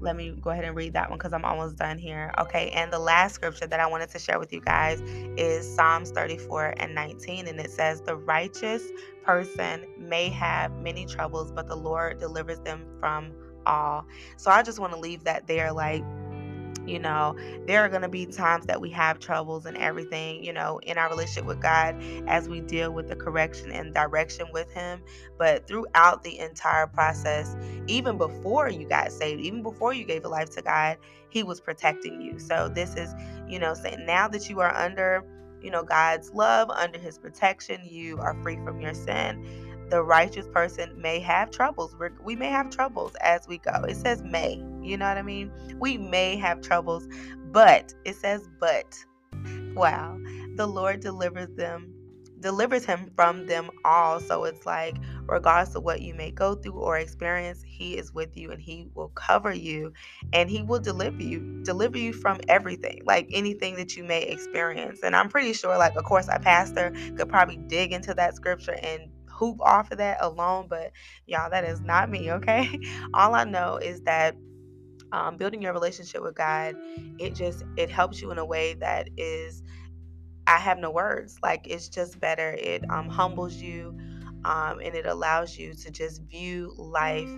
let 0.00 0.16
me 0.16 0.34
go 0.40 0.50
ahead 0.50 0.64
and 0.64 0.76
read 0.76 0.92
that 0.94 1.08
one 1.08 1.18
because 1.18 1.32
I'm 1.32 1.44
almost 1.44 1.76
done 1.76 1.98
here. 1.98 2.32
Okay, 2.38 2.70
and 2.70 2.92
the 2.92 2.98
last 2.98 3.34
scripture 3.34 3.66
that 3.66 3.80
I 3.80 3.86
wanted 3.86 4.10
to 4.10 4.18
share 4.18 4.38
with 4.38 4.52
you 4.52 4.60
guys 4.60 5.00
is 5.36 5.72
Psalms 5.74 6.10
34 6.10 6.74
and 6.78 6.94
19, 6.94 7.48
and 7.48 7.58
it 7.60 7.70
says, 7.70 8.00
The 8.02 8.16
righteous 8.16 8.82
person 9.24 9.86
may 9.98 10.28
have 10.30 10.72
many 10.72 11.06
troubles, 11.06 11.52
but 11.52 11.66
the 11.68 11.76
Lord 11.76 12.18
delivers 12.18 12.60
them 12.60 12.86
from 13.00 13.32
all. 13.64 14.06
So 14.36 14.50
I 14.50 14.62
just 14.62 14.78
want 14.78 14.92
to 14.92 14.98
leave 14.98 15.24
that 15.24 15.46
there 15.46 15.72
like, 15.72 16.04
you 16.86 16.98
know, 16.98 17.36
there 17.66 17.84
are 17.84 17.88
going 17.88 18.02
to 18.02 18.08
be 18.08 18.26
times 18.26 18.66
that 18.66 18.80
we 18.80 18.90
have 18.90 19.18
troubles 19.18 19.66
and 19.66 19.76
everything, 19.76 20.44
you 20.44 20.52
know, 20.52 20.78
in 20.84 20.98
our 20.98 21.08
relationship 21.10 21.46
with 21.46 21.60
God 21.60 21.96
as 22.28 22.48
we 22.48 22.60
deal 22.60 22.92
with 22.92 23.08
the 23.08 23.16
correction 23.16 23.72
and 23.72 23.94
direction 23.94 24.46
with 24.52 24.72
Him. 24.72 25.02
But 25.38 25.66
throughout 25.68 26.22
the 26.24 26.38
entire 26.38 26.86
process, 26.86 27.56
even 27.88 28.18
before 28.18 28.70
you 28.70 28.88
got 28.88 29.12
saved, 29.12 29.40
even 29.42 29.62
before 29.62 29.94
you 29.94 30.04
gave 30.04 30.24
a 30.24 30.28
life 30.28 30.50
to 30.50 30.62
God, 30.62 30.98
He 31.30 31.42
was 31.42 31.60
protecting 31.60 32.20
you. 32.20 32.38
So 32.38 32.68
this 32.68 32.96
is, 32.96 33.14
you 33.48 33.58
know, 33.58 33.74
saying 33.74 34.06
now 34.06 34.28
that 34.28 34.48
you 34.48 34.60
are 34.60 34.74
under, 34.74 35.24
you 35.62 35.70
know, 35.70 35.84
God's 35.84 36.32
love, 36.32 36.70
under 36.70 36.98
His 36.98 37.18
protection, 37.18 37.80
you 37.84 38.18
are 38.18 38.34
free 38.42 38.58
from 38.64 38.80
your 38.80 38.94
sin 38.94 39.36
the 39.90 40.02
righteous 40.02 40.46
person 40.48 41.00
may 41.00 41.20
have 41.20 41.50
troubles. 41.50 41.94
We're, 41.98 42.12
we 42.22 42.36
may 42.36 42.48
have 42.48 42.70
troubles 42.70 43.14
as 43.20 43.46
we 43.48 43.58
go. 43.58 43.72
It 43.88 43.96
says 43.96 44.22
may, 44.22 44.62
you 44.82 44.96
know 44.96 45.06
what 45.06 45.18
I 45.18 45.22
mean? 45.22 45.52
We 45.78 45.98
may 45.98 46.36
have 46.36 46.60
troubles, 46.60 47.08
but 47.52 47.94
it 48.04 48.16
says 48.16 48.48
but. 48.60 49.04
Wow. 49.74 50.18
The 50.56 50.66
Lord 50.66 51.00
delivers 51.00 51.54
them 51.56 51.96
delivers 52.40 52.84
him 52.84 53.10
from 53.16 53.46
them 53.46 53.70
all. 53.84 54.20
So 54.20 54.44
it's 54.44 54.66
like, 54.66 54.96
regardless 55.26 55.74
of 55.74 55.82
what 55.82 56.02
you 56.02 56.14
may 56.14 56.30
go 56.30 56.54
through 56.54 56.74
or 56.74 56.98
experience, 56.98 57.62
he 57.66 57.96
is 57.96 58.12
with 58.12 58.36
you 58.36 58.50
and 58.52 58.60
he 58.60 58.88
will 58.94 59.08
cover 59.08 59.52
you 59.52 59.92
and 60.32 60.50
he 60.50 60.62
will 60.62 60.78
deliver 60.78 61.22
you, 61.22 61.62
deliver 61.64 61.98
you 61.98 62.12
from 62.12 62.38
everything, 62.48 63.02
like 63.04 63.28
anything 63.32 63.76
that 63.76 63.96
you 63.96 64.04
may 64.04 64.22
experience. 64.22 65.00
And 65.02 65.16
I'm 65.16 65.28
pretty 65.28 65.52
sure, 65.52 65.76
like, 65.76 65.96
of 65.96 66.04
course, 66.04 66.28
a 66.30 66.38
pastor 66.38 66.92
could 67.16 67.28
probably 67.28 67.56
dig 67.56 67.92
into 67.92 68.14
that 68.14 68.36
scripture 68.36 68.76
and 68.82 69.02
hoop 69.36 69.60
off 69.60 69.90
of 69.92 69.98
that 69.98 70.18
alone, 70.20 70.66
but 70.68 70.92
y'all, 71.26 71.50
that 71.50 71.64
is 71.64 71.80
not 71.82 72.10
me, 72.10 72.32
okay? 72.32 72.80
All 73.14 73.34
I 73.34 73.44
know 73.44 73.78
is 73.78 74.02
that 74.02 74.36
um, 75.12 75.36
building 75.36 75.62
your 75.62 75.72
relationship 75.72 76.22
with 76.22 76.34
God, 76.34 76.76
it 77.18 77.34
just 77.34 77.62
it 77.76 77.90
helps 77.90 78.20
you 78.22 78.30
in 78.30 78.38
a 78.38 78.46
way 78.46 78.74
that 78.74 79.08
is 79.16 79.62
I 80.46 80.58
have 80.58 80.78
no 80.78 80.90
words. 80.90 81.38
Like 81.42 81.66
it's 81.66 81.88
just 81.88 82.20
better. 82.20 82.52
It 82.52 82.84
um, 82.90 83.08
humbles 83.08 83.56
you, 83.56 83.96
um, 84.44 84.80
and 84.80 84.94
it 84.94 85.06
allows 85.06 85.56
you 85.58 85.74
to 85.74 85.90
just 85.90 86.22
view 86.22 86.74
life 86.78 87.30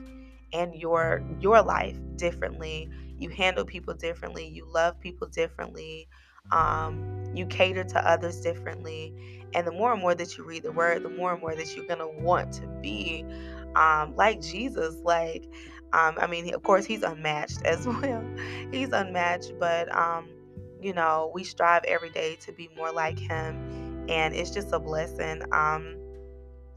and 0.52 0.74
your 0.74 1.24
your 1.40 1.62
life 1.62 1.98
differently. 2.16 2.90
You 3.18 3.30
handle 3.30 3.64
people 3.64 3.94
differently. 3.94 4.48
You 4.48 4.66
love 4.72 5.00
people 5.00 5.28
differently. 5.28 6.08
Um, 6.52 7.06
you 7.34 7.46
cater 7.46 7.84
to 7.84 8.08
others 8.08 8.40
differently. 8.40 9.14
And 9.54 9.66
the 9.66 9.72
more 9.72 9.92
and 9.92 10.00
more 10.00 10.14
that 10.14 10.36
you 10.36 10.44
read 10.44 10.62
the 10.62 10.72
word, 10.72 11.02
the 11.02 11.08
more 11.08 11.32
and 11.32 11.40
more 11.40 11.54
that 11.54 11.74
you're 11.76 11.86
going 11.86 12.00
to 12.00 12.22
want 12.22 12.52
to 12.54 12.66
be 12.82 13.24
um, 13.74 14.14
like 14.16 14.40
Jesus. 14.40 14.96
Like, 15.02 15.44
um, 15.92 16.16
I 16.18 16.26
mean, 16.26 16.52
of 16.54 16.62
course, 16.62 16.84
he's 16.84 17.02
unmatched 17.02 17.62
as 17.64 17.86
well. 17.86 18.24
He's 18.70 18.92
unmatched, 18.92 19.52
but, 19.58 19.94
um, 19.94 20.28
you 20.80 20.92
know, 20.92 21.30
we 21.34 21.44
strive 21.44 21.84
every 21.84 22.10
day 22.10 22.36
to 22.42 22.52
be 22.52 22.68
more 22.76 22.92
like 22.92 23.18
him. 23.18 24.06
And 24.08 24.34
it's 24.34 24.50
just 24.50 24.72
a 24.72 24.78
blessing. 24.78 25.42
Um, 25.52 25.96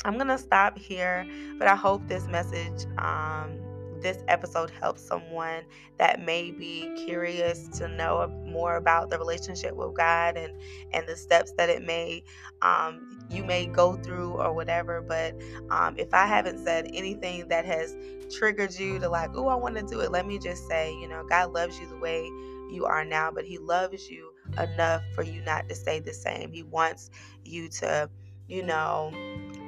I'm 0.04 0.16
going 0.16 0.28
to 0.28 0.38
stop 0.38 0.78
here, 0.78 1.26
but 1.58 1.68
I 1.68 1.76
hope 1.76 2.08
this 2.08 2.28
message 2.28 2.86
um, 2.98 3.60
this 4.02 4.18
episode 4.28 4.70
helps 4.70 5.02
someone 5.02 5.64
that 5.98 6.22
may 6.22 6.52
be 6.52 6.92
curious 7.06 7.68
to 7.80 7.88
know 7.88 8.28
more 8.46 8.76
about 8.76 9.10
the 9.10 9.18
relationship 9.18 9.76
with 9.76 9.96
God 9.96 10.38
and 10.38 10.54
and 10.94 11.08
the 11.08 11.16
steps 11.16 11.52
that 11.54 11.70
it 11.70 11.84
may 11.84 12.24
um, 12.62 13.20
you 13.30 13.44
may 13.44 13.66
go 13.66 13.96
through 13.96 14.34
or 14.34 14.54
whatever. 14.54 15.02
But 15.02 15.36
um, 15.70 15.96
if 15.98 16.14
I 16.14 16.26
haven't 16.26 16.60
said 16.60 16.90
anything 16.94 17.48
that 17.50 17.66
has 17.66 17.96
triggered 18.32 18.78
you 18.78 19.00
to 19.00 19.10
like, 19.10 19.32
oh, 19.36 19.48
I 19.48 19.56
want 19.56 19.76
to 19.76 19.84
do 19.84 20.00
it, 20.02 20.12
let 20.12 20.26
me 20.26 20.40
just 20.40 20.68
say, 20.68 20.94
you 20.94 21.08
know, 21.08 21.26
God 21.28 21.54
loves 21.54 21.80
you 21.80 21.88
the 21.88 21.98
way 21.98 22.24
you 22.72 22.86
are 22.86 23.04
now, 23.04 23.32
but 23.32 23.46
He 23.46 23.58
loves 23.58 24.10
you 24.10 24.34
enough 24.58 25.04
for 25.14 25.24
you 25.24 25.42
not 25.42 25.70
to 25.70 25.76
stay 25.76 26.00
the 26.00 26.14
same. 26.14 26.52
He 26.52 26.64
wants 26.64 27.10
you 27.44 27.70
to, 27.70 28.10
you 28.48 28.64
know, 28.64 29.12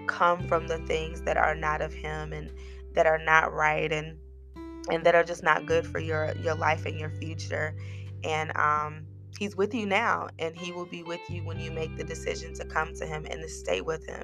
come 0.07 0.47
from 0.47 0.67
the 0.67 0.79
things 0.79 1.21
that 1.21 1.37
are 1.37 1.55
not 1.55 1.81
of 1.81 1.93
Him 1.93 2.33
and 2.33 2.51
that 2.93 3.05
are 3.05 3.23
not 3.23 3.53
right 3.53 3.91
and 3.91 4.17
and 4.89 5.05
that 5.05 5.15
are 5.15 5.23
just 5.23 5.43
not 5.43 5.65
good 5.65 5.85
for 5.85 5.99
your 5.99 6.33
your 6.41 6.55
life 6.55 6.85
and 6.85 6.99
your 6.99 7.09
future 7.09 7.75
and 8.23 8.55
um 8.57 9.05
he's 9.37 9.55
with 9.55 9.73
you 9.73 9.85
now 9.85 10.27
and 10.39 10.55
he 10.55 10.71
will 10.71 10.85
be 10.85 11.03
with 11.03 11.21
you 11.29 11.43
when 11.43 11.59
you 11.59 11.71
make 11.71 11.95
the 11.97 12.03
decision 12.03 12.53
to 12.53 12.65
come 12.65 12.93
to 12.93 13.05
him 13.05 13.25
and 13.29 13.41
to 13.41 13.49
stay 13.49 13.81
with 13.81 14.05
him. 14.07 14.23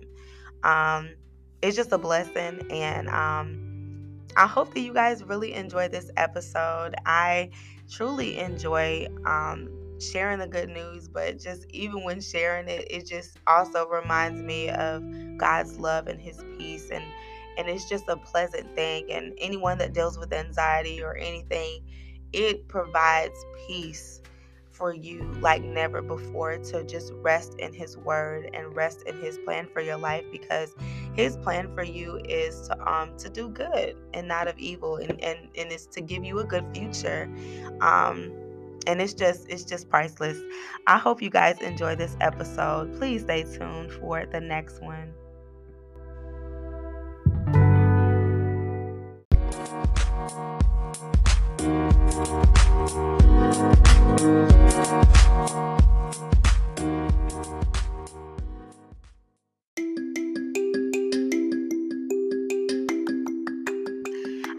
Um 0.63 1.09
it's 1.61 1.75
just 1.75 1.91
a 1.91 1.97
blessing 1.97 2.61
and 2.71 3.09
um 3.09 3.65
i 4.37 4.47
hope 4.47 4.73
that 4.73 4.79
you 4.79 4.93
guys 4.93 5.23
really 5.23 5.53
enjoy 5.53 5.87
this 5.87 6.09
episode. 6.17 6.95
I 7.05 7.49
truly 7.89 8.37
enjoy 8.37 9.07
um 9.25 9.69
sharing 9.99 10.39
the 10.39 10.47
good 10.47 10.69
news 10.69 11.09
but 11.09 11.37
just 11.39 11.65
even 11.71 12.03
when 12.03 12.21
sharing 12.21 12.69
it 12.69 12.87
it 12.89 13.05
just 13.05 13.37
also 13.47 13.85
reminds 13.87 14.41
me 14.41 14.69
of 14.69 15.03
god's 15.37 15.77
love 15.77 16.07
and 16.07 16.21
his 16.21 16.41
peace 16.57 16.89
and 16.89 17.03
and 17.57 17.67
it's 17.67 17.87
just 17.87 18.07
a 18.07 18.17
pleasant 18.17 18.75
thing. 18.75 19.11
And 19.11 19.33
anyone 19.39 19.77
that 19.79 19.93
deals 19.93 20.17
with 20.17 20.33
anxiety 20.33 21.01
or 21.01 21.15
anything, 21.17 21.81
it 22.33 22.67
provides 22.67 23.45
peace 23.67 24.21
for 24.79 24.93
you 24.93 25.21
like 25.41 25.61
never 25.61 26.01
before 26.01 26.57
to 26.57 26.85
just 26.85 27.11
rest 27.15 27.55
in 27.59 27.73
his 27.73 27.97
word 27.97 28.49
and 28.53 28.73
rest 28.73 29.03
in 29.05 29.21
his 29.21 29.37
plan 29.39 29.67
for 29.73 29.81
your 29.81 29.97
life 29.97 30.23
because 30.31 30.73
his 31.13 31.35
plan 31.35 31.69
for 31.75 31.83
you 31.83 32.15
is 32.23 32.69
to 32.69 32.89
um 32.89 33.15
to 33.17 33.29
do 33.29 33.49
good 33.49 33.97
and 34.13 34.25
not 34.25 34.47
of 34.47 34.57
evil 34.57 34.95
and 34.95 35.21
and, 35.21 35.37
and 35.57 35.71
it's 35.71 35.85
to 35.85 35.99
give 35.99 36.23
you 36.23 36.39
a 36.39 36.45
good 36.45 36.65
future. 36.73 37.29
Um 37.81 38.31
and 38.87 39.01
it's 39.01 39.13
just 39.13 39.49
it's 39.49 39.65
just 39.65 39.89
priceless. 39.89 40.37
I 40.87 40.97
hope 40.97 41.21
you 41.21 41.29
guys 41.29 41.59
enjoy 41.59 41.95
this 41.95 42.15
episode. 42.21 42.97
Please 42.97 43.23
stay 43.23 43.43
tuned 43.43 43.91
for 43.91 44.25
the 44.25 44.39
next 44.39 44.81
one 44.81 45.13
I 54.19 54.25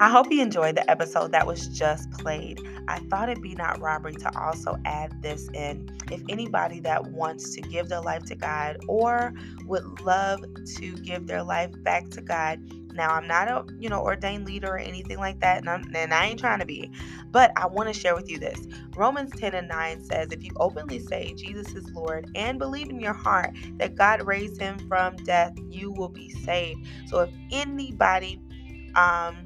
hope 0.09 0.33
you 0.33 0.41
enjoyed 0.41 0.77
the 0.77 0.85
episode 0.89 1.33
that 1.33 1.47
was 1.47 1.69
just 1.69 2.11
played. 2.13 2.59
I 2.89 3.01
thought 3.11 3.29
it'd 3.29 3.43
be 3.43 3.55
not 3.55 3.79
robbery 3.81 4.15
to 4.15 4.39
also 4.39 4.79
add 4.87 5.21
this 5.21 5.47
in. 5.53 5.91
If 6.11 6.23
anybody 6.31 6.81
that 6.81 7.09
wants 7.09 7.55
to 7.55 7.61
give 7.61 7.91
their 7.91 8.01
life 8.01 8.25
to 8.27 8.35
God 8.35 8.79
or 8.89 9.35
would 9.67 10.01
love 10.01 10.41
to 10.77 10.97
give 11.03 11.27
their 11.27 11.43
life 11.43 11.71
back 11.83 12.09
to 12.13 12.23
God, 12.23 12.61
now 12.95 13.11
I'm 13.11 13.27
not 13.29 13.49
a 13.49 13.65
you 13.79 13.89
know 13.89 14.01
ordained 14.03 14.47
leader 14.47 14.69
or 14.75 14.79
anything 14.79 15.19
like 15.19 15.41
that, 15.41 15.67
and, 15.67 15.97
and 15.97 16.15
I 16.15 16.27
ain't 16.27 16.41
trying 16.41 16.61
to 16.61 16.67
be, 16.67 16.91
but 17.31 17.53
I 17.57 17.67
want 17.67 17.93
to 17.93 17.99
share 17.99 18.15
with 18.15 18.31
you 18.31 18.39
this. 18.39 18.59
Romans 18.95 19.33
10 19.39 19.55
and 19.55 19.69
9 19.69 20.05
says, 20.05 20.33
if 20.33 20.45
you 20.45 20.53
openly 20.59 20.99
say 21.01 21.35
Jesus 21.35 21.75
is 21.75 21.91
Lord 21.93 22.29
and 22.35 22.59
believe 22.59 22.91
in 22.91 23.01
your 23.01 23.15
heart 23.15 23.57
that 23.79 23.97
God 23.97 24.27
raised 24.27 24.61
him 24.61 24.79
from 24.89 25.17
death, 25.19 25.53
you 25.71 25.93
will 25.93 26.09
be 26.09 26.31
saved. 26.31 26.87
So 27.07 27.21
if 27.21 27.31
anybody 27.53 28.41
um 28.97 29.45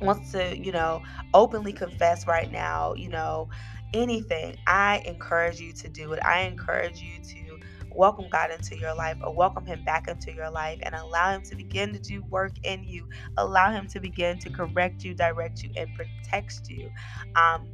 wants 0.00 0.32
to, 0.32 0.56
you 0.58 0.72
know, 0.72 1.02
openly 1.34 1.72
confess 1.72 2.26
right 2.26 2.50
now, 2.50 2.94
you 2.94 3.08
know, 3.08 3.48
anything, 3.94 4.56
I 4.66 5.02
encourage 5.06 5.60
you 5.60 5.72
to 5.74 5.88
do 5.88 6.12
it. 6.12 6.20
I 6.24 6.40
encourage 6.42 7.00
you 7.00 7.20
to 7.20 7.47
welcome 7.98 8.28
God 8.30 8.52
into 8.52 8.78
your 8.78 8.94
life 8.96 9.18
or 9.22 9.34
welcome 9.34 9.66
Him 9.66 9.84
back 9.84 10.08
into 10.08 10.32
your 10.34 10.50
life 10.50 10.80
and 10.84 10.96
allow 10.96 11.32
Him 11.32 11.42
to 11.44 11.56
begin 11.56 11.92
to 11.94 12.00
do 12.00 12.24
work 12.30 12.54
in 12.64 12.84
you. 12.84 13.08
Allow 13.38 13.72
Him 13.72 13.88
to 13.88 14.00
begin 14.00 14.40
to 14.40 14.50
correct 14.50 15.04
you, 15.04 15.14
direct 15.14 15.62
you, 15.64 15.72
and 15.76 15.94
protect 15.94 16.70
you. 16.70 16.92
Um, 17.36 17.68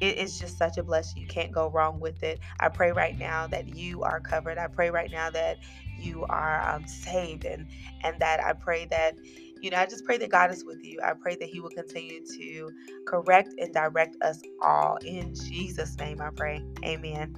it 0.00 0.18
is 0.18 0.38
just 0.38 0.58
such 0.58 0.78
a 0.78 0.82
blessing. 0.84 1.22
You 1.22 1.28
can't 1.28 1.52
go 1.52 1.70
wrong 1.70 2.00
with 2.00 2.22
it. 2.22 2.40
I 2.60 2.68
pray 2.70 2.92
right 2.92 3.18
now 3.18 3.48
that 3.48 3.68
you 3.68 4.02
are 4.04 4.20
covered. 4.20 4.58
I 4.58 4.68
pray 4.68 4.90
right 4.90 5.10
now 5.10 5.30
that 5.30 5.58
you 5.96 6.26
are 6.30 6.68
um, 6.68 6.86
saved 6.86 7.44
and 7.46 7.66
and 8.02 8.20
that 8.20 8.40
I 8.44 8.54
pray 8.54 8.86
that 8.86 9.18
you 9.62 9.70
know, 9.70 9.78
I 9.78 9.86
just 9.86 10.04
pray 10.04 10.18
that 10.18 10.30
God 10.30 10.52
is 10.52 10.64
with 10.66 10.84
you. 10.84 11.00
I 11.04 11.14
pray 11.14 11.36
that 11.36 11.48
He 11.48 11.60
will 11.60 11.70
continue 11.70 12.20
to 12.38 12.72
correct 13.06 13.54
and 13.58 13.74
direct 13.74 14.22
us 14.22 14.42
all. 14.62 14.98
In 15.04 15.34
Jesus' 15.34 15.98
name, 15.98 16.20
I 16.20 16.30
pray. 16.30 16.62
Amen. 16.84 17.34